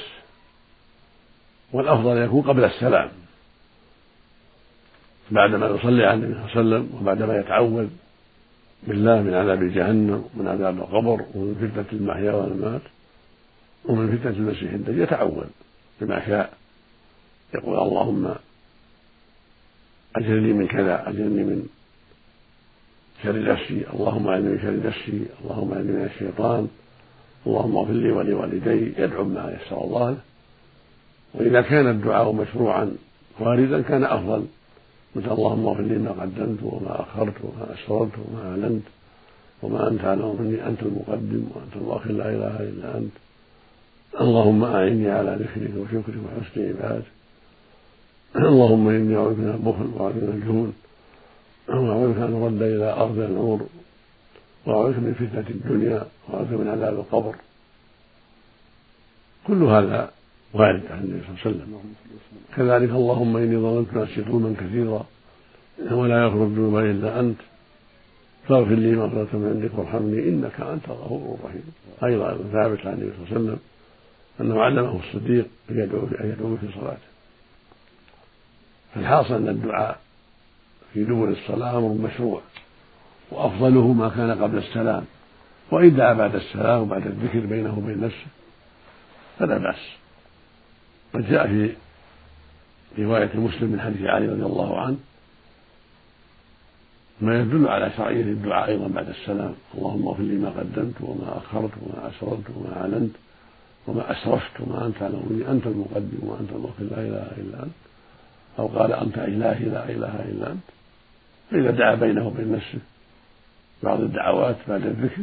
والأفضل 1.73 2.17
يكون 2.17 2.41
قبل 2.41 2.63
السلام 2.63 3.09
بعدما 5.31 5.67
يصلي 5.67 6.05
على 6.05 6.13
النبي 6.13 6.33
صلى 6.33 6.61
الله 6.61 6.75
عليه 6.75 6.85
وسلم 6.85 6.99
وبعدما 7.01 7.39
يتعوذ 7.39 7.87
بالله 8.87 9.21
من 9.21 9.33
عذاب 9.33 9.63
جهنم 9.63 10.25
ومن 10.35 10.47
عذاب 10.47 10.77
القبر 10.77 11.25
ومن 11.33 11.55
فتنة 11.55 11.99
المحيا 11.99 12.31
والممات 12.31 12.81
ومن 13.85 14.17
فتنة 14.17 14.31
المسيح 14.31 14.71
الدجال 14.73 15.01
يتعوذ 15.01 15.45
بما 16.01 16.25
شاء. 16.25 16.53
يقول 17.53 17.77
اللهم 17.77 18.35
أجرني 20.15 20.53
من 20.53 20.67
كذا 20.67 21.09
أجرني 21.09 21.43
من 21.43 21.67
شر 23.23 23.43
نفسي 23.51 23.85
اللهم 23.93 24.27
أعني 24.27 24.43
من 24.43 24.59
شر 24.59 24.87
نفسي 24.87 25.25
اللهم 25.43 25.73
أعني 25.73 25.87
من 25.87 26.09
الشيطان 26.13 26.67
اللهم 27.47 27.77
اغفر 27.77 27.93
لي 27.93 28.11
ولوالدي 28.11 28.93
يدعو 28.97 29.23
ما 29.23 29.57
يسر 29.57 29.83
الله. 29.83 30.09
له 30.09 30.17
وإذا 31.33 31.61
كان 31.61 31.89
الدعاء 31.89 32.31
مشروعا 32.31 32.91
واردا 33.39 33.81
كان 33.81 34.03
أفضل. 34.03 34.45
مثل 35.15 35.31
اللهم 35.31 35.65
اغفر 35.65 35.81
لي 35.81 35.97
ما 35.97 36.11
قدمت 36.11 36.63
وما 36.63 37.01
أخرت 37.01 37.33
وما 37.43 37.73
أسررت 37.73 38.11
وما 38.19 38.49
أعلنت 38.49 38.83
وما 39.63 39.87
أنت 39.87 40.05
أعلم 40.05 40.35
مني 40.39 40.67
أنت 40.67 40.83
المقدم 40.83 41.43
وأنت 41.55 41.75
المؤخر 41.75 42.11
لا 42.11 42.29
إله 42.29 42.59
إلا 42.59 42.97
أنت. 42.97 43.15
اللهم 44.21 44.63
أعني 44.63 45.09
على 45.09 45.31
ذكرك 45.39 45.71
وشكرك 45.77 46.15
وحسن 46.25 46.67
عبادتك. 46.69 47.11
اللهم 48.35 48.87
إني 48.89 49.15
أعوذ 49.15 49.35
من 49.35 49.49
البخل 49.49 49.87
وأعوذ 49.93 50.15
من 50.15 50.33
الجهول. 50.37 50.71
وأعوذ 51.67 52.17
أن 52.17 52.41
أرد 52.43 52.61
إلى 52.61 52.93
أرض 52.93 53.19
العمر 53.19 53.61
وأعوذ 54.65 54.97
من 54.97 55.13
فتنة 55.13 55.49
الدنيا 55.49 56.05
وأعوذ 56.29 56.51
من 56.57 56.67
عذاب 56.67 56.93
القبر. 56.93 57.35
كل 59.47 59.63
هذا 59.63 60.11
وارد 60.53 60.83
عن 60.91 60.99
النبي 60.99 61.21
صلى 61.21 61.29
الله 61.29 61.41
عليه 61.45 61.51
وسلم. 61.51 61.81
كذلك 62.55 62.89
اللهم 62.89 63.37
إني 63.37 63.57
ظلمت 63.57 63.93
نفسي 63.93 64.21
ظلما 64.21 64.55
كثيرا 64.59 65.05
ولا 65.91 66.23
يغفر 66.23 66.43
الذنوب 66.43 66.77
إلا 66.77 67.19
أنت. 67.19 67.37
فاغفر 68.47 68.73
لي 68.73 68.95
مغفرة 68.95 69.37
من 69.37 69.47
عندك 69.55 69.77
وارحمني 69.77 70.19
إنك 70.29 70.61
أنت 70.61 70.85
الغفور 70.89 71.37
الرحيم. 71.39 71.63
أيضا 72.03 72.37
ثابت 72.51 72.85
عن 72.85 72.93
النبي 72.93 73.11
صلى 73.11 73.21
الله 73.21 73.31
عليه 73.31 73.41
وسلم 73.41 73.59
أنه 74.41 74.61
علمه 74.61 74.99
الصديق 74.99 75.47
أن 75.69 75.77
يدعو 76.37 76.57
في 76.57 76.67
صلاته. 76.79 77.11
فالحاصل 78.95 79.33
أن 79.33 79.49
الدعاء 79.49 79.99
في 80.93 81.03
دبر 81.03 81.29
الصلاة 81.29 81.77
أمر 81.77 82.07
مشروع 82.09 82.41
وأفضله 83.31 83.93
ما 83.93 84.09
كان 84.09 84.43
قبل 84.43 84.57
السلام 84.57 85.05
وإن 85.71 85.95
دعا 85.95 86.13
بعد 86.13 86.35
السلام 86.35 86.81
وبعد 86.81 87.07
الذكر 87.07 87.39
بينه 87.39 87.77
وبين 87.77 88.01
نفسه 88.01 88.27
فلا 89.39 89.57
بأس. 89.57 89.79
قد 91.13 91.29
جاء 91.29 91.47
في 91.47 91.75
رواية 92.97 93.29
مسلم 93.35 93.71
من 93.71 93.81
حديث 93.81 94.01
علي 94.01 94.27
رضي 94.27 94.43
الله 94.43 94.79
عنه 94.79 94.97
ما 97.21 97.39
يدل 97.39 97.67
على 97.67 97.91
شرعية 97.97 98.21
الدعاء 98.21 98.69
أيضا 98.69 98.87
بعد 98.87 99.09
السلام 99.09 99.53
اللهم 99.77 100.07
اغفر 100.07 100.23
لي 100.23 100.35
ما 100.35 100.49
قدمت 100.49 101.01
وما 101.01 101.37
أخرت 101.37 101.71
وما 101.81 102.09
أسررت 102.09 102.49
وما 102.55 102.81
أعلنت 102.81 103.15
وما 103.87 104.11
أسرفت 104.11 104.61
وما 104.61 104.85
أنت 104.85 105.01
على 105.01 105.17
مني 105.29 105.51
أنت 105.51 105.67
المقدم 105.67 106.19
وأنت 106.21 106.51
المؤخر 106.51 106.83
لا 106.83 107.01
إله 107.01 107.31
إلا 107.37 107.63
أنت 107.63 107.73
أو 108.59 108.67
قال 108.67 108.93
أنت 108.93 109.17
إلهي 109.17 109.65
لا 109.65 109.89
إله 109.89 110.23
إلا 110.29 110.51
أنت. 110.51 110.63
فإذا 111.51 111.71
دعا 111.71 111.95
بينه 111.95 112.27
وبين 112.27 112.51
نفسه 112.51 112.79
بعض 113.83 114.01
الدعوات 114.01 114.55
بعد 114.67 114.85
الذكر 114.85 115.21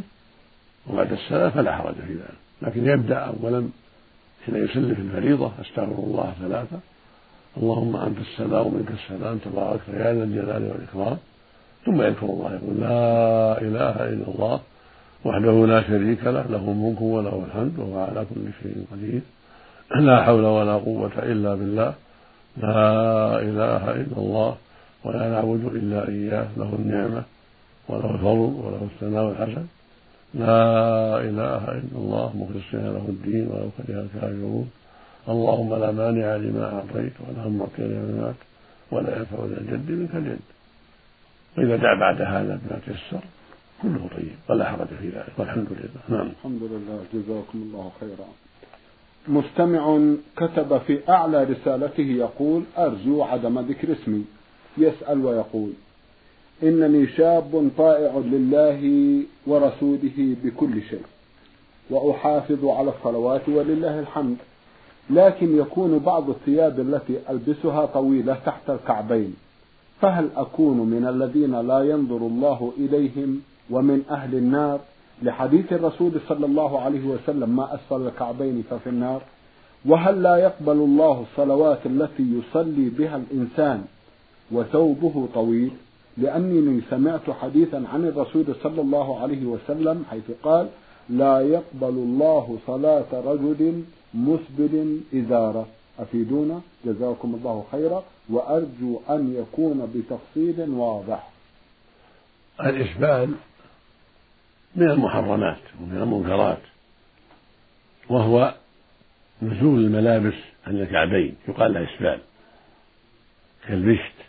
وبعد 0.89 1.11
السلام 1.11 1.49
فلا 1.49 1.75
حرج 1.75 1.93
في 1.93 2.13
ذلك. 2.13 2.39
لكن 2.61 2.85
يبدأ 2.85 3.15
أولا 3.15 3.69
حين 4.45 4.55
يسلم 4.55 4.95
في 4.95 5.01
الفريضة 5.01 5.51
أستغفر 5.61 6.03
الله 6.03 6.33
ثلاثة. 6.41 6.79
اللهم 7.57 7.95
أنت 7.95 8.17
السلام 8.17 8.67
ومنك 8.67 8.91
السلام 8.91 9.37
تبارك 9.37 9.79
يا 9.93 10.13
ذا 10.13 10.23
الجلال 10.23 10.63
والإكرام. 10.63 11.17
ثم 11.85 12.01
يذكر 12.01 12.25
الله 12.25 12.53
يقول 12.53 12.79
لا 12.79 13.61
إله 13.61 14.09
إلا 14.09 14.27
الله 14.27 14.59
وحده 15.25 15.65
لا 15.67 15.81
شريك 15.81 16.23
له 16.23 16.45
له 16.49 16.71
الملك 16.71 17.01
وله 17.01 17.43
الحمد 17.47 17.79
وهو 17.79 17.99
على 17.99 18.25
كل 18.35 18.45
شيء 18.63 18.85
قدير. 18.91 19.21
لا 19.95 20.23
حول 20.23 20.45
ولا 20.45 20.73
قوة 20.73 21.11
إلا 21.17 21.55
بالله. 21.55 21.93
لا 22.57 23.41
إله 23.41 23.91
إلا 23.91 24.17
الله. 24.17 24.57
ولا 25.03 25.29
نعبد 25.29 25.63
إلا 25.65 26.07
إياه 26.07 26.47
له 26.57 26.75
النعمة 26.79 27.23
وله 27.89 28.11
الفضل 28.15 28.51
وله 28.63 28.87
الثناء 28.91 29.31
الحسن 29.31 29.65
لا 30.33 30.63
إله 31.29 31.63
إلا 31.79 31.95
الله 31.95 32.27
مخلصين 32.35 32.85
له 32.95 33.05
الدين 33.09 33.47
ولو 33.47 33.69
كره 33.77 34.01
الكافرون. 34.01 34.69
اللهم 35.29 35.75
لا 35.75 35.91
مانع 35.91 36.35
لما 36.35 36.65
أعطيت 36.73 37.13
ولا 37.27 37.49
معطي 37.49 37.81
لما 37.81 38.33
ولا 38.91 39.17
ينفع 39.17 39.37
ذا 39.45 39.57
الجد 39.61 39.91
منك 39.91 40.15
الجد 40.15 40.39
وإذا 41.57 41.75
دعا 41.75 41.95
بعد 41.99 42.21
هذا 42.21 42.59
بما 42.63 42.79
تيسر 42.85 43.23
كله 43.81 44.07
طيب 44.17 44.35
ولا 44.49 44.65
حرج 44.71 44.87
في 44.87 45.07
ذلك 45.09 45.33
والحمد 45.37 45.67
لله. 45.71 46.17
نعم. 46.17 46.27
الحمد 46.27 46.63
لله 46.63 46.99
جزاكم 47.13 47.57
الله 47.65 47.91
خيرا. 47.99 48.27
مستمع 49.27 49.99
كتب 50.37 50.77
في 50.77 50.99
أعلى 51.09 51.43
رسالته 51.43 52.03
يقول 52.03 52.63
أرجو 52.77 53.23
عدم 53.23 53.59
ذكر 53.59 53.91
اسمي. 53.91 54.23
يسأل 54.77 55.25
ويقول. 55.25 55.71
إنني 56.63 57.07
شاب 57.07 57.69
طائع 57.77 58.17
لله 58.17 58.81
ورسوله 59.47 60.35
بكل 60.43 60.81
شيء 60.81 61.03
وأحافظ 61.89 62.65
على 62.65 62.89
الصلوات 62.97 63.49
ولله 63.49 63.99
الحمد 63.99 64.37
لكن 65.09 65.57
يكون 65.57 65.99
بعض 65.99 66.29
الثياب 66.29 66.79
التي 66.79 67.19
ألبسها 67.29 67.85
طويلة 67.85 68.37
تحت 68.45 68.69
الكعبين 68.69 69.35
فهل 70.01 70.29
أكون 70.35 70.77
من 70.77 71.07
الذين 71.07 71.67
لا 71.67 71.83
ينظر 71.83 72.17
الله 72.17 72.73
إليهم 72.77 73.41
ومن 73.69 74.03
أهل 74.09 74.35
النار؟ 74.35 74.79
لحديث 75.23 75.73
الرسول 75.73 76.11
صلى 76.29 76.45
الله 76.45 76.79
عليه 76.79 77.07
وسلم 77.07 77.55
ما 77.55 77.75
أسفل 77.75 78.07
الكعبين 78.07 78.63
ففي 78.69 78.89
النار؟ 78.89 79.21
وهل 79.85 80.23
لا 80.23 80.35
يقبل 80.35 80.71
الله 80.71 81.25
الصلوات 81.31 81.79
التي 81.85 82.23
يصلي 82.39 82.89
بها 82.89 83.17
الإنسان 83.17 83.83
وثوبه 84.51 85.27
طويل 85.33 85.71
لأنني 86.17 86.81
سمعت 86.89 87.29
حديثا 87.29 87.83
عن 87.93 88.05
الرسول 88.05 88.45
صلى 88.63 88.81
الله 88.81 89.19
عليه 89.19 89.45
وسلم 89.45 90.05
حيث 90.09 90.31
قال 90.43 90.69
لا 91.09 91.41
يقبل 91.41 91.89
الله 91.89 92.57
صلاة 92.67 93.05
رجل 93.13 93.83
مسبل 94.13 94.99
إزارة. 95.15 95.67
أفيدونا؟ 95.99 96.61
جزاكم 96.85 97.35
الله 97.35 97.65
خيرا 97.71 98.03
وأرجو 98.29 98.99
أن 99.09 99.35
يكون 99.35 99.91
بتفصيل 99.95 100.69
واضح. 100.69 101.29
الإسبال 102.61 103.33
من 104.75 104.89
المحرمات 104.89 105.59
ومن 105.81 105.97
المنكرات 105.97 106.61
وهو 108.09 108.53
نزول 109.41 109.79
الملابس 109.79 110.33
عن 110.67 110.75
الكعبين 110.75 111.35
يقال 111.47 111.73
لها 111.73 111.95
إسبال 111.95 112.19
كالبشت 113.67 114.28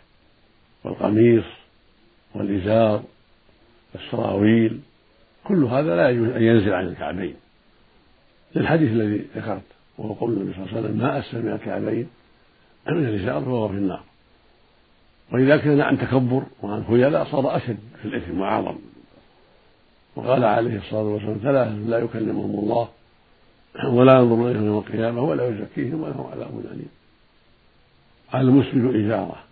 والقميص 0.83 1.43
والإزار 2.35 3.03
والسراويل 3.93 4.79
كل 5.43 5.63
هذا 5.63 5.95
لا 5.95 6.09
يجوز 6.09 6.29
أن 6.29 6.43
ينزل 6.43 6.73
عن 6.73 6.87
الكعبين. 6.87 7.35
للحديث 8.55 8.91
الذي 8.91 9.25
ذكرت 9.35 9.61
وهو 9.97 10.13
قول 10.13 10.33
النبي 10.33 10.53
صلى 10.53 10.63
الله 10.63 10.77
عليه 10.77 10.81
وسلم 10.81 10.97
ما 10.97 11.19
أسفل 11.19 11.41
من 11.41 11.51
الكعبين 11.51 12.07
من 12.87 13.05
الإزار 13.05 13.41
فهو 13.41 13.67
في 13.67 13.73
النار. 13.73 14.03
وإذا 15.31 15.57
كان 15.57 15.81
عن 15.81 15.97
تكبر 15.97 16.43
وعن 16.61 16.83
خيلاء 16.87 17.25
صار 17.25 17.57
أشد 17.57 17.79
في 18.01 18.07
الإثم 18.07 18.41
وأعظم. 18.41 18.77
وقال 20.15 20.43
عليه 20.43 20.77
الصلاة 20.77 21.03
والسلام 21.03 21.37
ثلاثة 21.43 21.71
لا 21.71 21.97
يكلمهم 21.99 22.59
الله 22.59 22.89
ولا 23.85 24.19
ينظر 24.19 24.51
إليهم 24.51 24.65
يوم 24.65 24.77
القيامة 24.77 25.23
ولا 25.23 25.47
يزكيهم 25.47 26.01
ولهم 26.03 26.31
عذاب 26.31 26.59
أليم 26.71 26.89
على 28.33 28.43
المسلم 28.43 29.05
إزارة. 29.05 29.50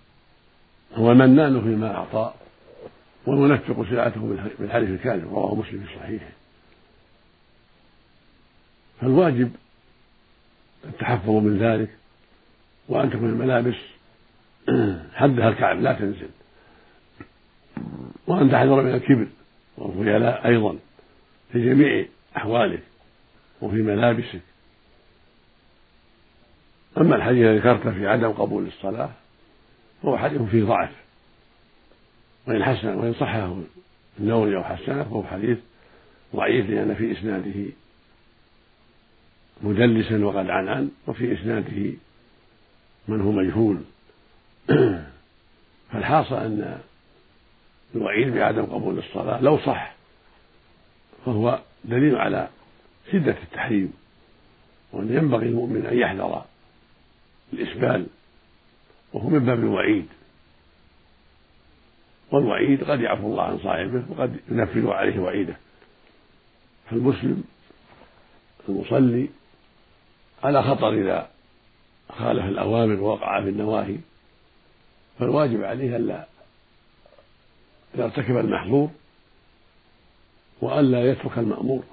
هو 0.95 1.11
المنان 1.11 1.61
فيما 1.61 1.95
أعطى 1.95 2.33
والمنفق 3.25 3.85
سلعته 3.89 4.37
بالحلف 4.59 4.89
الكاذب 4.89 5.33
رواه 5.33 5.55
مسلم 5.55 5.83
في 5.83 5.99
صحيحه. 5.99 6.29
فالواجب 9.01 9.51
التحفظ 10.85 11.29
من 11.29 11.57
ذلك 11.57 11.89
وأن 12.87 13.09
تكون 13.09 13.29
الملابس 13.29 13.75
حدها 15.15 15.49
الكعب 15.49 15.81
لا 15.81 15.93
تنزل. 15.93 16.29
وأن 18.27 18.51
تحذر 18.51 18.81
من 18.81 18.93
الكبر 18.93 19.27
والخيلاء 19.77 20.47
أيضا 20.47 20.77
في 21.51 21.65
جميع 21.65 22.05
أحوالك 22.37 22.83
وفي 23.61 23.75
ملابسك. 23.75 24.41
أما 26.97 27.15
الحديث 27.15 27.45
الذي 27.45 27.57
ذكرته 27.57 27.91
في 27.91 28.07
عدم 28.07 28.31
قبول 28.31 28.67
الصلاة 28.67 29.09
فهو 30.03 30.17
حديث 30.17 30.41
فيه 30.41 30.63
ضعف. 30.63 30.91
وإن 32.47 32.63
حسن 32.63 32.95
وإن 32.95 33.13
صحه 33.13 33.57
النووي 34.19 34.55
أو 34.55 34.63
حسنه 34.63 35.03
فهو 35.03 35.23
حديث 35.23 35.57
ضعيف 36.35 36.69
لأن 36.69 36.95
في 36.95 37.11
إسناده 37.11 37.71
مدلسا 39.61 40.25
وقد 40.25 40.49
عنعن 40.49 40.89
وفي 41.07 41.33
إسناده 41.33 41.93
من 43.07 43.21
هو 43.21 43.31
مجهول. 43.31 43.81
فالحاصل 45.91 46.35
أن 46.35 46.79
الوعيد 47.95 48.33
بعدم 48.33 48.65
قبول 48.65 48.97
الصلاة 48.97 49.41
لو 49.41 49.57
صح 49.57 49.95
فهو 51.25 51.59
دليل 51.85 52.15
على 52.15 52.47
شدة 53.11 53.35
التحريم 53.43 53.93
وأن 54.91 55.13
ينبغي 55.13 55.45
المؤمن 55.45 55.85
أن 55.85 55.97
يحذر 55.97 56.45
الإسبال 57.53 58.07
وهو 59.13 59.29
من 59.29 59.39
باب 59.39 59.59
الوعيد. 59.59 60.07
والوعيد 62.31 62.83
قد 62.83 63.01
يعفو 63.01 63.27
الله 63.27 63.43
عن 63.43 63.59
صاحبه 63.59 64.03
وقد 64.09 64.39
ينفذ 64.51 64.87
عليه 64.87 65.19
وعيده. 65.19 65.57
فالمسلم 66.89 67.43
المصلي 68.69 69.29
على 70.43 70.63
خطر 70.63 70.93
إذا 70.93 71.29
خالف 72.09 72.45
الأوامر 72.45 73.01
ووقع 73.01 73.41
في 73.41 73.49
النواهي 73.49 73.97
فالواجب 75.19 75.63
عليه 75.63 75.95
ألا 75.97 76.27
يرتكب 77.95 78.37
المحظور 78.37 78.89
وألا 80.61 81.11
يترك 81.11 81.37
المأمور. 81.37 81.83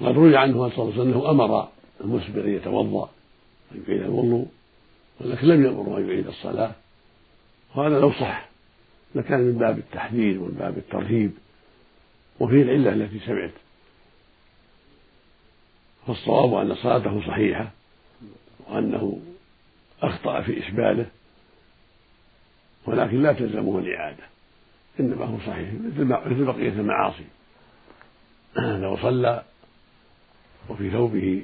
وقد 0.00 0.14
روي 0.14 0.36
عنه 0.36 0.52
صلى 0.52 0.82
الله 0.82 0.92
عليه 0.92 1.00
وسلم 1.00 1.12
أنه 1.12 1.30
أمر 1.30 1.68
المسلم 2.04 2.40
أن 2.40 2.54
يتوضأ 2.54 3.10
ويعيد 3.72 4.02
الوضوء 4.02 4.48
ولكن 5.20 5.46
لم 5.46 5.64
يأمره 5.64 5.98
أن 5.98 6.08
يعيد 6.08 6.26
الصلاة. 6.26 6.72
وهذا 7.74 8.00
لو 8.00 8.12
صح. 8.12 8.48
لكان 9.14 9.40
من 9.40 9.58
باب 9.58 9.78
التحذير 9.78 10.40
ومن 10.40 10.54
باب 10.58 10.78
الترهيب 10.78 11.32
وفيه 12.40 12.62
العلة 12.62 12.92
التي 12.92 13.26
سمعت. 13.26 13.50
فالصواب 16.06 16.54
أن 16.54 16.74
صلاته 16.74 17.20
صحيحة 17.20 17.70
وأنه 18.68 19.20
أخطأ 20.02 20.40
في 20.40 20.68
إسباله 20.68 21.06
ولكن 22.86 23.22
لا 23.22 23.32
تلزمه 23.32 23.78
الإعادة. 23.78 24.24
إنما 25.00 25.24
هو 25.24 25.38
صحيح. 25.38 25.68
مثل 26.26 26.44
بقية 26.44 26.68
المعاصي. 26.68 27.24
لو 28.82 28.96
صلى 28.96 29.42
وفي 30.68 30.90
ثوبه 30.90 31.42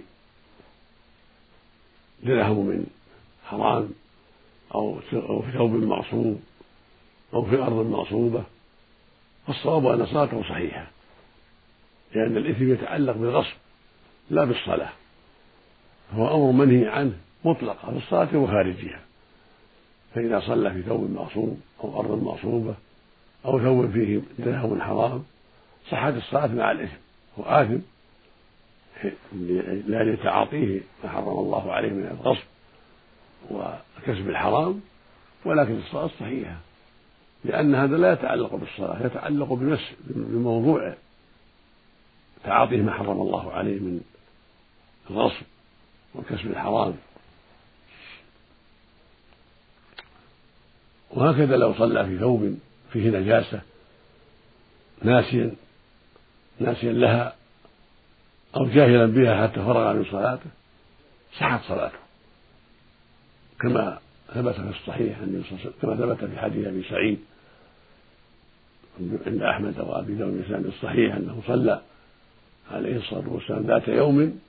درهم 2.22 2.66
من 2.66 2.86
حرام 3.44 3.88
أو 4.74 4.98
أو 5.12 5.42
في 5.42 5.52
ثوب 5.52 5.70
معصوب 5.70 6.40
أو 7.34 7.44
في 7.44 7.56
أرض 7.56 7.86
معصوبة 7.86 8.44
فالصواب 9.46 9.86
أن 9.86 10.06
صلاته 10.06 10.42
صحيحة 10.42 10.86
لأن 12.14 12.36
الإثم 12.36 12.72
يتعلق 12.72 13.16
بالغصب 13.16 13.56
لا 14.30 14.44
بالصلاة 14.44 14.92
هو 16.12 16.50
أمر 16.50 16.64
منهي 16.66 16.88
عنه 16.88 17.12
مطلقة 17.44 17.90
في 17.90 17.96
الصلاة 17.96 18.36
وخارجها 18.36 19.00
فإذا 20.14 20.40
صلى 20.40 20.72
في 20.72 20.82
ثوب 20.82 21.10
معصوب 21.10 21.60
أو 21.84 22.00
أرض 22.00 22.22
معصوبة 22.22 22.74
أو 23.44 23.60
ثوب 23.60 23.90
فيه 23.90 24.20
درهم 24.38 24.82
حرام 24.82 25.24
صحت 25.90 26.14
الصلاة 26.14 26.46
مع 26.46 26.72
الإثم 26.72 26.96
هو 27.38 27.44
آثم 27.44 27.78
لأجل 29.86 30.18
تعاطيه 30.22 30.80
ما 31.04 31.10
حرم 31.10 31.28
الله 31.28 31.72
عليه 31.72 31.90
من 31.90 32.18
الغصب 32.20 32.46
وكسب 33.50 34.28
الحرام 34.28 34.80
ولكن 35.44 35.78
الصلاة 35.78 36.10
صحيحة 36.20 36.56
لأن 37.44 37.74
هذا 37.74 37.96
لا 37.96 38.12
يتعلق 38.12 38.54
بالصلاة 38.54 39.06
يتعلق 39.06 39.52
بنفس 39.52 39.92
بموضوع 40.00 40.94
تعاطيه 42.44 42.82
ما 42.82 42.92
حرم 42.92 43.20
الله 43.20 43.52
عليه 43.52 43.78
من 43.78 44.00
الغصب 45.10 45.42
وكسب 46.14 46.46
الحرام. 46.46 46.96
وهكذا 51.10 51.56
لو 51.56 51.74
صلى 51.74 52.06
في 52.06 52.18
ثوب 52.18 52.58
فيه 52.92 53.10
نجاسة 53.10 53.60
ناسيا 55.02 55.54
ناسيا 56.60 56.92
لها 56.92 57.34
أو 58.56 58.66
جاهلا 58.66 59.06
بها 59.06 59.42
حتى 59.42 59.54
فرغ 59.54 59.92
من 59.92 60.04
صلاته 60.04 60.50
صحت 61.38 61.64
صلاته. 61.68 61.98
كما 63.60 63.98
ثبت 64.34 64.54
في 64.54 64.70
الصحيح 64.70 65.18
كما 65.82 65.96
ثبت 65.96 66.24
في 66.24 66.38
حديث 66.38 66.66
أبي 66.66 66.82
سعيد 66.82 67.18
عند 69.26 69.42
أحمد 69.42 69.80
وأبي 69.80 70.14
داود 70.14 70.44
بن 70.48 70.68
الصحيح 70.68 71.14
أنه 71.14 71.42
صلى 71.46 71.80
عليه 72.70 72.96
الصلاة 72.96 73.28
والسلام 73.28 73.62
ذات 73.62 73.88
يوم 73.88 74.40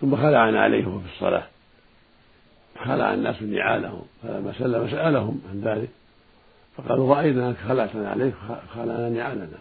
ثم 0.00 0.16
خلع 0.16 0.38
عليه 0.38 0.84
في 0.84 1.14
الصلاة. 1.14 1.46
خلع 2.84 3.14
الناس 3.14 3.42
نعالهم 3.42 4.02
فلما 4.22 4.52
سلم 4.58 4.90
سألهم 4.90 5.42
عن 5.50 5.60
ذلك 5.60 5.88
فقالوا 6.76 7.14
رأيناك 7.14 7.56
خلعتنا 7.56 8.10
عليك 8.10 8.34
خلعنا 8.74 9.08
نعالنا. 9.08 9.58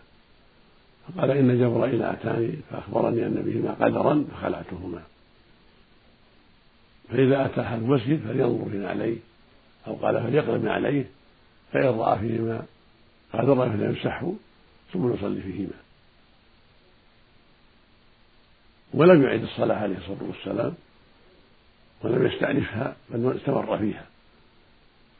فقال 1.07 1.31
إن 1.31 1.59
جبرائيل 1.59 2.03
أتاني 2.03 2.55
فأخبرني 2.71 3.25
أن 3.25 3.33
بهما 3.33 3.85
قدرا 3.85 4.25
فخلعتهما. 4.31 5.03
فإذا 7.09 7.45
أتى 7.45 7.61
أحد 7.61 7.77
المسجد 7.77 8.21
فلينظر 8.27 8.69
في 8.69 8.87
عليه 8.87 9.17
أو 9.87 9.93
قال 9.95 10.23
فليقرب 10.23 10.67
عليه 10.67 11.05
فإن 11.73 11.85
رأى 11.85 12.19
فيهما 12.19 12.65
قدرا 13.33 13.69
فليمسحه 13.69 14.33
ثم 14.93 15.13
يصلي 15.13 15.41
فيهما. 15.41 15.81
ولم 18.93 19.23
يعد 19.23 19.43
الصلاة 19.43 19.75
عليه 19.75 19.97
الصلاة 19.97 20.23
والسلام 20.23 20.73
ولم 22.01 22.25
يستأنفها 22.25 22.95
بل 23.09 23.35
استمر 23.37 23.77
فيها. 23.77 24.05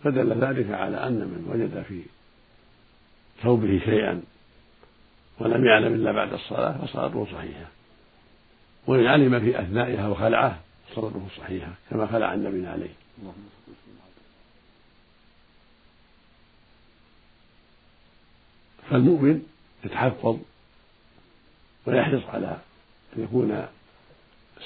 فدل 0.03 0.33
ذلك 0.33 0.71
على 0.71 1.07
أن 1.07 1.13
من 1.13 1.47
وجد 1.49 1.83
في 1.83 2.01
ثوبه 3.43 3.81
شيئا 3.85 4.21
ولم 5.41 5.65
يعلم 5.65 5.93
إلا 5.93 6.11
بعد 6.11 6.33
الصلاة 6.33 6.85
فصلاته 6.85 7.25
صحيحة. 7.25 7.65
وإن 8.87 9.05
علم 9.05 9.39
في 9.39 9.59
أثنائها 9.59 10.07
وخلعه 10.07 10.59
صلاته 10.95 11.27
صحيحة 11.37 11.71
كما 11.89 12.07
خلع 12.07 12.33
النبي 12.33 12.67
عليه. 12.67 12.93
فالمؤمن 18.89 19.43
يتحفظ 19.85 20.37
ويحرص 21.85 22.23
على 22.33 22.57
أن 23.17 23.23
يكون 23.23 23.67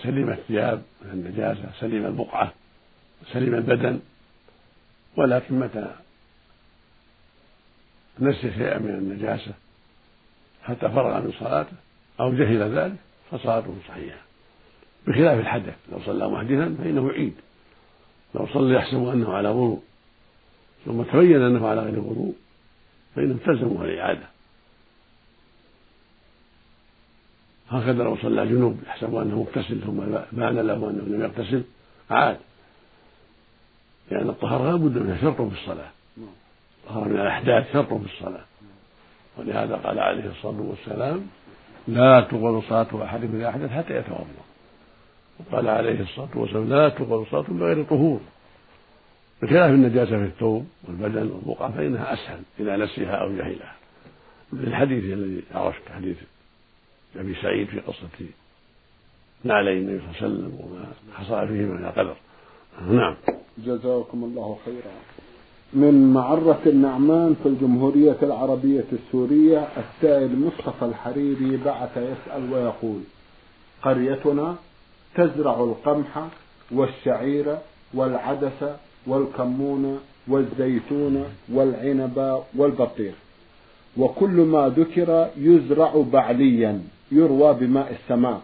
سليم 0.03 0.29
الثياب 0.29 0.83
من 1.01 1.11
النجاسة 1.11 1.71
سليم 1.79 2.05
البقعة 2.05 2.53
سليم 3.33 3.55
البدن. 3.55 3.99
ولكن 5.15 5.59
متى 5.59 5.95
نسي 8.19 8.53
شيئا 8.53 8.79
من 8.79 8.89
النجاسة؟ 8.89 9.53
حتى 10.65 10.89
فرغ 10.89 11.21
من 11.21 11.33
صلاته 11.39 11.73
أو 12.19 12.33
جهل 12.33 12.77
ذلك 12.77 12.95
فصلاته 13.31 13.75
صحيحة. 13.87 14.17
بخلاف 15.07 15.39
الحدث 15.39 15.75
لو 15.91 15.99
صلى 16.05 16.27
محدثا 16.27 16.75
فإنه 16.83 17.07
يعيد. 17.11 17.33
لو 18.35 18.47
صلى 18.53 18.75
يحسب 18.75 19.07
أنه 19.07 19.33
على 19.33 19.49
وضوء 19.49 19.81
ثم 20.85 21.03
تبين 21.03 21.41
أنه 21.41 21.67
على 21.67 21.81
غير 21.81 21.99
وضوء 21.99 22.35
فإنه 23.15 23.37
تلزمه 23.45 23.85
الإعادة 23.85 24.27
هكذا 27.69 28.03
لو 28.03 28.17
صلى 28.17 28.47
جنوب 28.47 28.79
يحسب 28.87 29.15
أنه 29.15 29.39
مغتسل 29.39 29.81
ثم 29.81 29.99
بان 30.31 30.59
له 30.59 30.89
أنه 30.89 31.03
لم 31.07 31.21
يغتسل 31.21 31.63
عاد. 32.11 32.37
لأن 34.11 34.29
الطهارة 34.29 34.71
لا 34.71 34.75
بد 34.75 34.97
منها 34.97 35.21
شرط 35.21 35.41
في 35.41 35.61
الصلاة. 35.61 35.89
الطهارة 36.83 37.07
من 37.07 37.19
الأحداث 37.19 37.73
شرط 37.73 37.93
في 37.93 38.05
الصلاة. 38.13 38.45
ولهذا 39.37 39.75
قال 39.75 39.99
عليه 39.99 40.29
الصلاة 40.29 40.61
والسلام 40.61 41.27
لا 41.87 42.21
تقبل 42.21 42.63
صلاة 42.69 43.03
أحدكم 43.03 43.35
إذا 43.35 43.49
أحدث 43.49 43.71
حتى 43.71 43.97
يتوضأ. 43.97 44.45
وقال 45.39 45.67
عليه 45.67 46.01
الصلاة 46.01 46.29
والسلام 46.35 46.69
لا 46.69 46.89
تقبل 46.89 47.25
صلاة 47.31 47.45
بغير 47.49 47.83
طهور. 47.83 48.19
بخلاف 49.41 49.71
النجاسة 49.71 50.17
في 50.17 50.25
الثوب 50.25 50.67
والبدن 50.87 51.31
والبقعة 51.31 51.71
فإنها 51.71 52.13
أسهل 52.13 52.41
إذا 52.59 52.75
نسيها 52.77 53.15
أو 53.15 53.37
جهلها 53.37 53.75
الحديث 54.53 55.03
الذي 55.03 55.43
عرفت 55.53 55.89
حديث 55.95 56.17
أبي 57.15 57.35
سعيد 57.41 57.67
في 57.67 57.79
قصة 57.79 58.07
نعلي 59.43 59.73
النبي 59.73 59.99
صلى 59.99 60.07
الله 60.07 60.17
عليه 60.17 60.27
وسلم 60.27 60.59
وما 60.59 60.85
حصل 61.15 61.47
فيه 61.47 61.65
من 61.65 61.85
القدر. 61.85 62.15
نعم. 62.81 63.15
جزاكم 63.57 64.23
الله 64.23 64.57
خيرا. 64.65 64.91
من 65.75 66.13
معرة 66.13 66.61
النعمان 66.65 67.35
في 67.43 67.49
الجمهورية 67.49 68.17
العربية 68.23 68.85
السورية 68.93 69.67
السائل 69.77 70.39
مصطفى 70.39 70.85
الحريري 70.85 71.57
بعث 71.65 71.97
يسأل 71.97 72.53
ويقول 72.53 73.01
قريتنا 73.81 74.55
تزرع 75.15 75.59
القمح 75.59 76.27
والشعير 76.71 77.57
والعدس 77.93 78.63
والكمون 79.07 79.99
والزيتون 80.27 81.23
والعنب 81.53 82.39
والبطيخ 82.55 83.13
وكل 83.97 84.29
ما 84.29 84.69
ذكر 84.77 85.29
يزرع 85.37 86.03
بعليا 86.13 86.81
يروى 87.11 87.53
بماء 87.53 87.95
السماء 88.01 88.41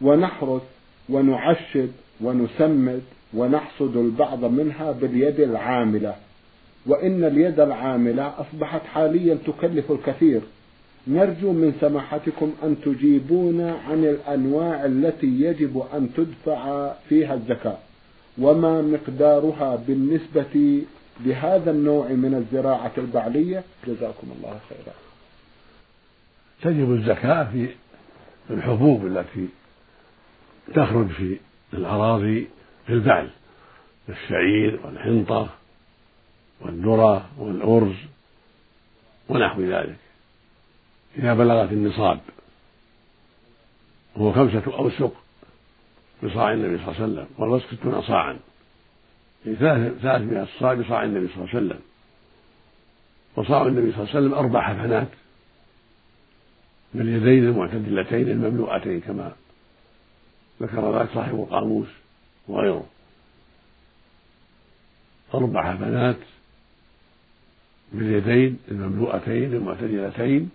ونحرث 0.00 0.62
ونعشد 1.08 1.92
ونسمد 2.20 3.02
ونحصد 3.34 3.96
البعض 3.96 4.44
منها 4.44 4.92
باليد 4.92 5.40
العاملة 5.40 6.14
وإن 6.86 7.24
اليد 7.24 7.60
العاملة 7.60 8.34
أصبحت 8.38 8.80
حاليا 8.94 9.38
تكلف 9.46 9.92
الكثير. 9.92 10.40
نرجو 11.08 11.52
من 11.52 11.76
سماحتكم 11.80 12.52
أن 12.62 12.76
تجيبونا 12.84 13.78
عن 13.88 14.04
الأنواع 14.04 14.84
التي 14.84 15.26
يجب 15.26 15.82
أن 15.94 16.08
تدفع 16.16 16.92
فيها 17.08 17.34
الزكاة 17.34 17.78
وما 18.38 18.82
مقدارها 18.82 19.76
بالنسبة 19.76 20.82
لهذا 21.24 21.70
النوع 21.70 22.08
من 22.08 22.34
الزراعة 22.34 22.92
البعلية. 22.98 23.62
جزاكم 23.86 24.26
الله 24.36 24.58
خيرا. 24.68 24.94
تجب 26.62 26.92
الزكاة 26.92 27.44
في 27.52 27.68
الحبوب 28.50 29.06
التي 29.06 29.48
تخرج 30.74 31.06
في 31.06 31.36
الأراضي 31.74 32.46
في 32.86 32.92
البعل 32.92 33.30
الشعير 34.08 34.80
والحنطة 34.84 35.48
والذرة 36.60 37.28
والأرز 37.38 37.96
ونحو 39.28 39.62
ذلك. 39.62 39.96
إذا 41.18 41.34
بلغت 41.34 41.72
النصاب 41.72 42.20
وهو 44.16 44.32
خمسة 44.32 44.62
أوسق 44.78 45.12
بصاع 46.22 46.52
النبي 46.52 46.78
صلى 46.78 46.86
الله 46.86 47.02
عليه 47.02 47.12
وسلم 47.12 47.26
والوسق 47.38 47.74
ستون 47.74 48.02
صاعا. 48.02 48.38
يعني 49.46 49.90
ثلاثمائة 50.02 50.46
صاع 50.60 50.74
بصاع 50.74 51.04
النبي 51.04 51.28
صلى 51.28 51.36
الله 51.36 51.48
عليه 51.48 51.66
وسلم. 51.66 51.80
وصاع 53.36 53.62
النبي 53.62 53.92
صلى 53.92 54.00
الله 54.00 54.10
عليه 54.14 54.20
وسلم 54.20 54.34
أربع 54.34 54.62
حفنات 54.62 55.08
باليدين 56.94 57.44
المعتدلتين 57.44 58.28
المملوءتين 58.28 59.00
كما 59.00 59.32
ذكر 60.62 60.98
ذلك 60.98 61.08
صاحب 61.14 61.34
القاموس. 61.34 61.88
وغيره. 62.48 62.86
أربع 65.34 65.72
حفنات 65.72 66.16
باليدين 67.92 68.58
المملوءتين 68.70 69.52
المعتدلتين 69.52 70.50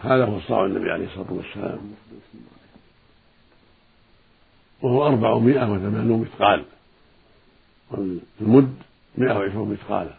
هذا 0.00 0.24
هو 0.24 0.40
صاع 0.40 0.64
النبي 0.64 0.90
عليه 0.90 1.06
الصلاة 1.06 1.32
والسلام. 1.32 1.94
وهو 4.82 5.06
أربعمائة 5.06 5.72
وثمانون 5.72 6.20
مثقال. 6.20 6.64
والمد 7.90 8.74
مئة 9.18 9.38
وعشرون 9.38 9.72
مثقالا 9.72 10.14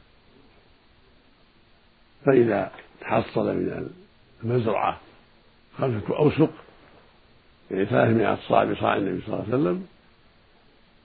فإذا 2.26 2.72
تحصل 3.02 3.46
من 3.56 3.90
المزرعة 4.44 5.00
خمسة 5.78 6.18
أوسق 6.18 6.50
يعني 7.72 7.86
ثلاثمائة 7.86 8.38
صاع 8.48 8.64
بصاع 8.64 8.98
النبي 8.98 9.22
صلى 9.22 9.34
الله 9.34 9.46
عليه 9.46 9.56
وسلم 9.56 9.88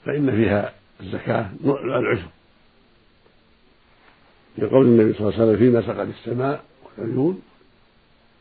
فإن 0.04 0.30
فيها 0.30 0.72
الزكاة 1.00 1.50
العشر. 1.64 2.28
لقول 4.58 4.86
النبي 4.86 5.12
صلى 5.12 5.28
الله 5.28 5.40
عليه 5.40 5.44
وسلم 5.44 5.56
فيما 5.56 5.82
سقت 5.82 6.08
السماء 6.08 6.64
والعيون 6.98 7.42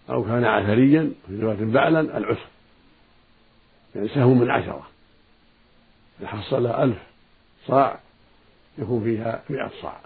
أو 0.10 0.24
كان 0.24 0.46
عثريا 0.46 1.12
في 1.28 1.40
رواية 1.40 1.66
بعلا 1.66 2.18
العشر. 2.18 2.48
يعني 3.96 4.08
سهم 4.08 4.40
من 4.40 4.52
عشرة. 4.52 4.88
إذا 6.20 6.28
حصل 6.28 6.68
ألف 6.68 6.98
صاع 7.68 8.00
يكون 8.78 9.04
فيها 9.04 9.44
مئة 9.50 9.72
صاع. 9.82 10.00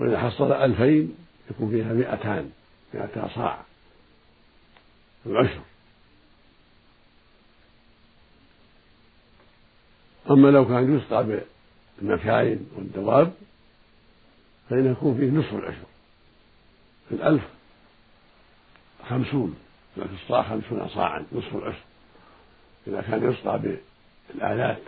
وإذا 0.00 0.18
حصل 0.18 0.52
ألفين 0.52 1.16
يكون 1.50 1.70
فيها 1.70 1.92
مئتان 1.92 2.50
مئتا 2.94 3.28
صاع. 3.34 3.60
العشر. 5.26 5.60
أما 10.30 10.48
لو 10.48 10.68
كان 10.68 10.98
يسقى 10.98 11.42
بالمكاين 12.00 12.70
والدواب 12.76 13.32
فإنه 14.70 14.90
يكون 14.90 15.16
فيه 15.18 15.30
نصف 15.30 15.54
العشر. 15.54 15.86
في 17.08 17.14
الألف 17.14 17.42
خمسون 19.08 19.56
في 19.94 20.22
الصاع 20.22 20.42
خمسون 20.42 20.88
صاعا 20.88 21.26
نصف 21.32 21.56
العشر. 21.56 21.84
إذا 22.86 23.00
كان 23.00 23.32
يسقى 23.32 23.78
بالآلات 24.28 24.82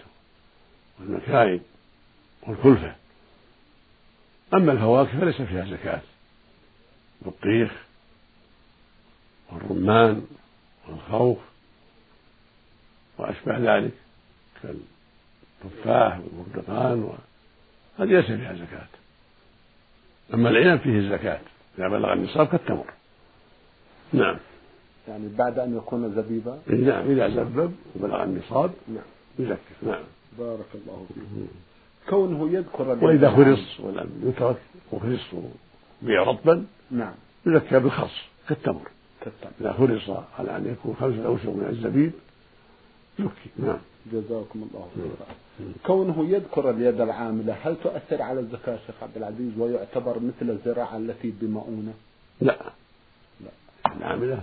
والمكاين 1.00 1.61
والكلفة. 2.42 2.94
أما 4.55 4.72
الفواكه 4.72 5.20
فليس 5.20 5.42
فيها 5.42 5.64
زكاة. 5.64 6.00
البطيخ 7.22 7.72
والرمان 9.53 10.26
والخوخ 10.88 11.38
وأشبه 13.18 13.59
ذلك. 13.59 13.92
كالتفاح 15.62 16.20
والبرتقال 16.37 17.12
هذه 17.99 18.09
ليس 18.09 18.25
فيها 18.25 18.55
زكاة. 18.55 18.87
أما 20.35 20.51
العنب 20.51 20.81
فيه 20.81 20.99
الزكاة 20.99 21.40
إذا 21.79 21.88
بلغ 21.88 22.12
النصاب 22.12 22.46
كالتمر 22.46 22.87
نعم. 24.12 24.37
يعني 25.09 25.29
بعد 25.38 25.59
أن 25.59 25.77
يكون 25.77 26.14
زبيبا؟ 26.14 26.59
نعم 26.66 27.11
إذا 27.11 27.29
زبب 27.29 27.75
وبلغ 27.96 28.23
النصاب 28.23 28.70
نعم. 28.88 29.05
يزكي. 29.38 29.59
نعم. 29.83 30.03
بارك 30.38 30.66
الله 30.75 31.07
فيك. 31.14 31.49
كونه 32.11 32.53
يذكر 32.53 33.05
وإذا 33.05 33.31
خرص 33.31 33.81
ولم 33.81 34.11
يترك 34.25 34.57
وخرص 34.92 35.35
بيع 36.03 36.23
رطبا 36.23 36.66
نعم. 36.90 37.14
يزكى 37.46 37.79
بالخص 37.79 38.14
كالتمر 38.49 38.88
كالتمر 39.20 39.51
إذا 39.61 39.73
خرص 39.73 40.16
على 40.38 40.57
أن 40.57 40.66
يكون 40.66 40.96
خمسة 41.01 41.27
أوسق 41.27 41.49
من 41.49 41.66
الزبيب 41.70 42.12
يزكي. 43.18 43.51
نعم. 43.59 43.79
جزاكم 44.12 44.68
الله 44.68 44.88
خيرا. 44.94 45.26
كونه 45.86 46.26
يذكر 46.28 46.70
اليد 46.70 47.00
العاملة 47.00 47.56
هل 47.62 47.76
تؤثر 47.84 48.22
على 48.22 48.40
الزكاة 48.40 48.78
شيخ 48.86 49.02
عبد 49.02 49.16
العزيز 49.16 49.58
ويعتبر 49.58 50.18
مثل 50.18 50.50
الزراعة 50.50 50.96
التي 50.96 51.32
بمؤونة؟ 51.40 51.92
لا. 52.40 52.56
لا. 53.40 53.50
العاملة 53.96 54.42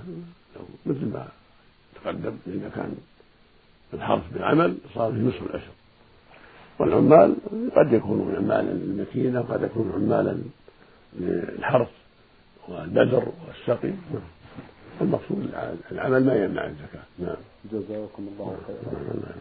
مثل 0.86 1.06
ما 1.06 1.28
تقدم 1.96 2.38
إذا 2.48 2.70
كان 2.76 2.96
الحرث 3.94 4.24
بالعمل 4.34 4.78
صار 4.96 5.12
في 5.12 5.18
نصف 5.18 5.42
الأشهر 5.44 5.74
والعمال 6.80 7.36
قد 7.76 7.94
يكونون 7.94 8.36
عمالا 8.36 8.72
للمكينة 8.72 9.40
وقد 9.40 9.64
يكونوا 9.64 9.94
عمالا 9.96 10.38
للحرث 11.20 11.90
والبذر 12.68 13.32
والسقي 13.48 13.94
المقصود 15.02 15.50
العمل 15.92 16.26
ما 16.26 16.36
يمنع 16.36 16.66
الزكاة. 16.66 17.04
نعم. 17.20 17.36
جزاكم 17.72 18.28
الله 18.34 18.56
خيرا. 18.68 19.34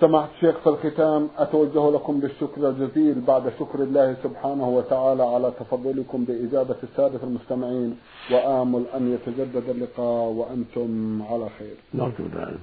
سمعت 0.00 0.28
الشيخ 0.36 0.58
في 0.58 0.66
الختام 0.66 1.28
أتوجه 1.38 1.90
لكم 1.90 2.20
بالشكر 2.20 2.68
الجزيل 2.68 3.20
بعد 3.20 3.52
شكر 3.58 3.82
الله 3.82 4.16
سبحانه 4.22 4.68
وتعالى 4.68 5.22
على 5.22 5.52
تفضلكم 5.60 6.24
بإجابة 6.24 6.76
السادة 6.82 7.20
المستمعين 7.22 7.96
وآمل 8.32 8.84
أن 8.96 9.14
يتجدد 9.14 9.68
اللقاء 9.68 10.28
وأنتم 10.28 11.22
على 11.22 11.48
خير. 11.58 11.74
نرجو 11.94 12.24
ذلك 12.36 12.58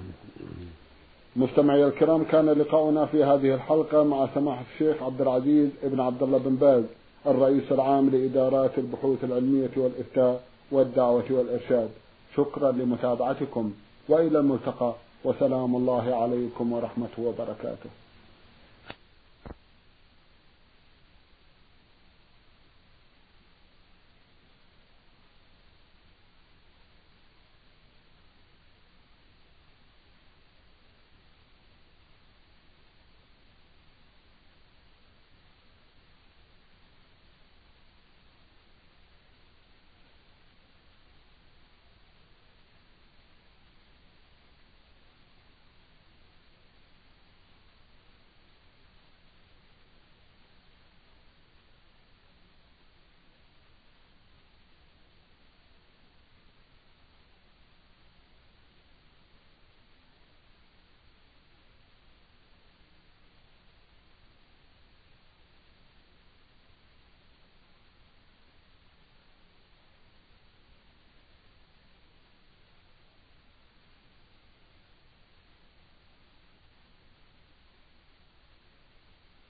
مستمعي 1.36 1.86
الكرام 1.86 2.24
كان 2.24 2.50
لقاؤنا 2.50 3.06
في 3.06 3.24
هذه 3.24 3.54
الحلقة 3.54 4.04
مع 4.04 4.28
سماحة 4.36 4.64
الشيخ 4.74 5.04
عبد 5.04 5.22
العزيز 5.22 5.70
ابن 5.84 6.00
عبد 6.00 6.24
الله 6.24 6.38
بن 6.38 6.56
باز 6.56 6.84
الرئيس 7.28 7.72
العام 7.72 8.10
لإدارات 8.10 8.78
البحوث 8.78 9.24
العلمية 9.24 9.70
والإفتاء 9.78 10.44
والدعوة 10.72 11.24
والإرشاد. 11.30 11.90
شكرا 12.38 12.72
لمتابعتكم 12.72 13.74
وإلى 14.10 14.40
الملتقى 14.40 14.94
وسلام 15.24 15.76
الله 15.76 16.16
عليكم 16.16 16.74
ورحمته 16.74 17.22
وبركاته. 17.24 17.90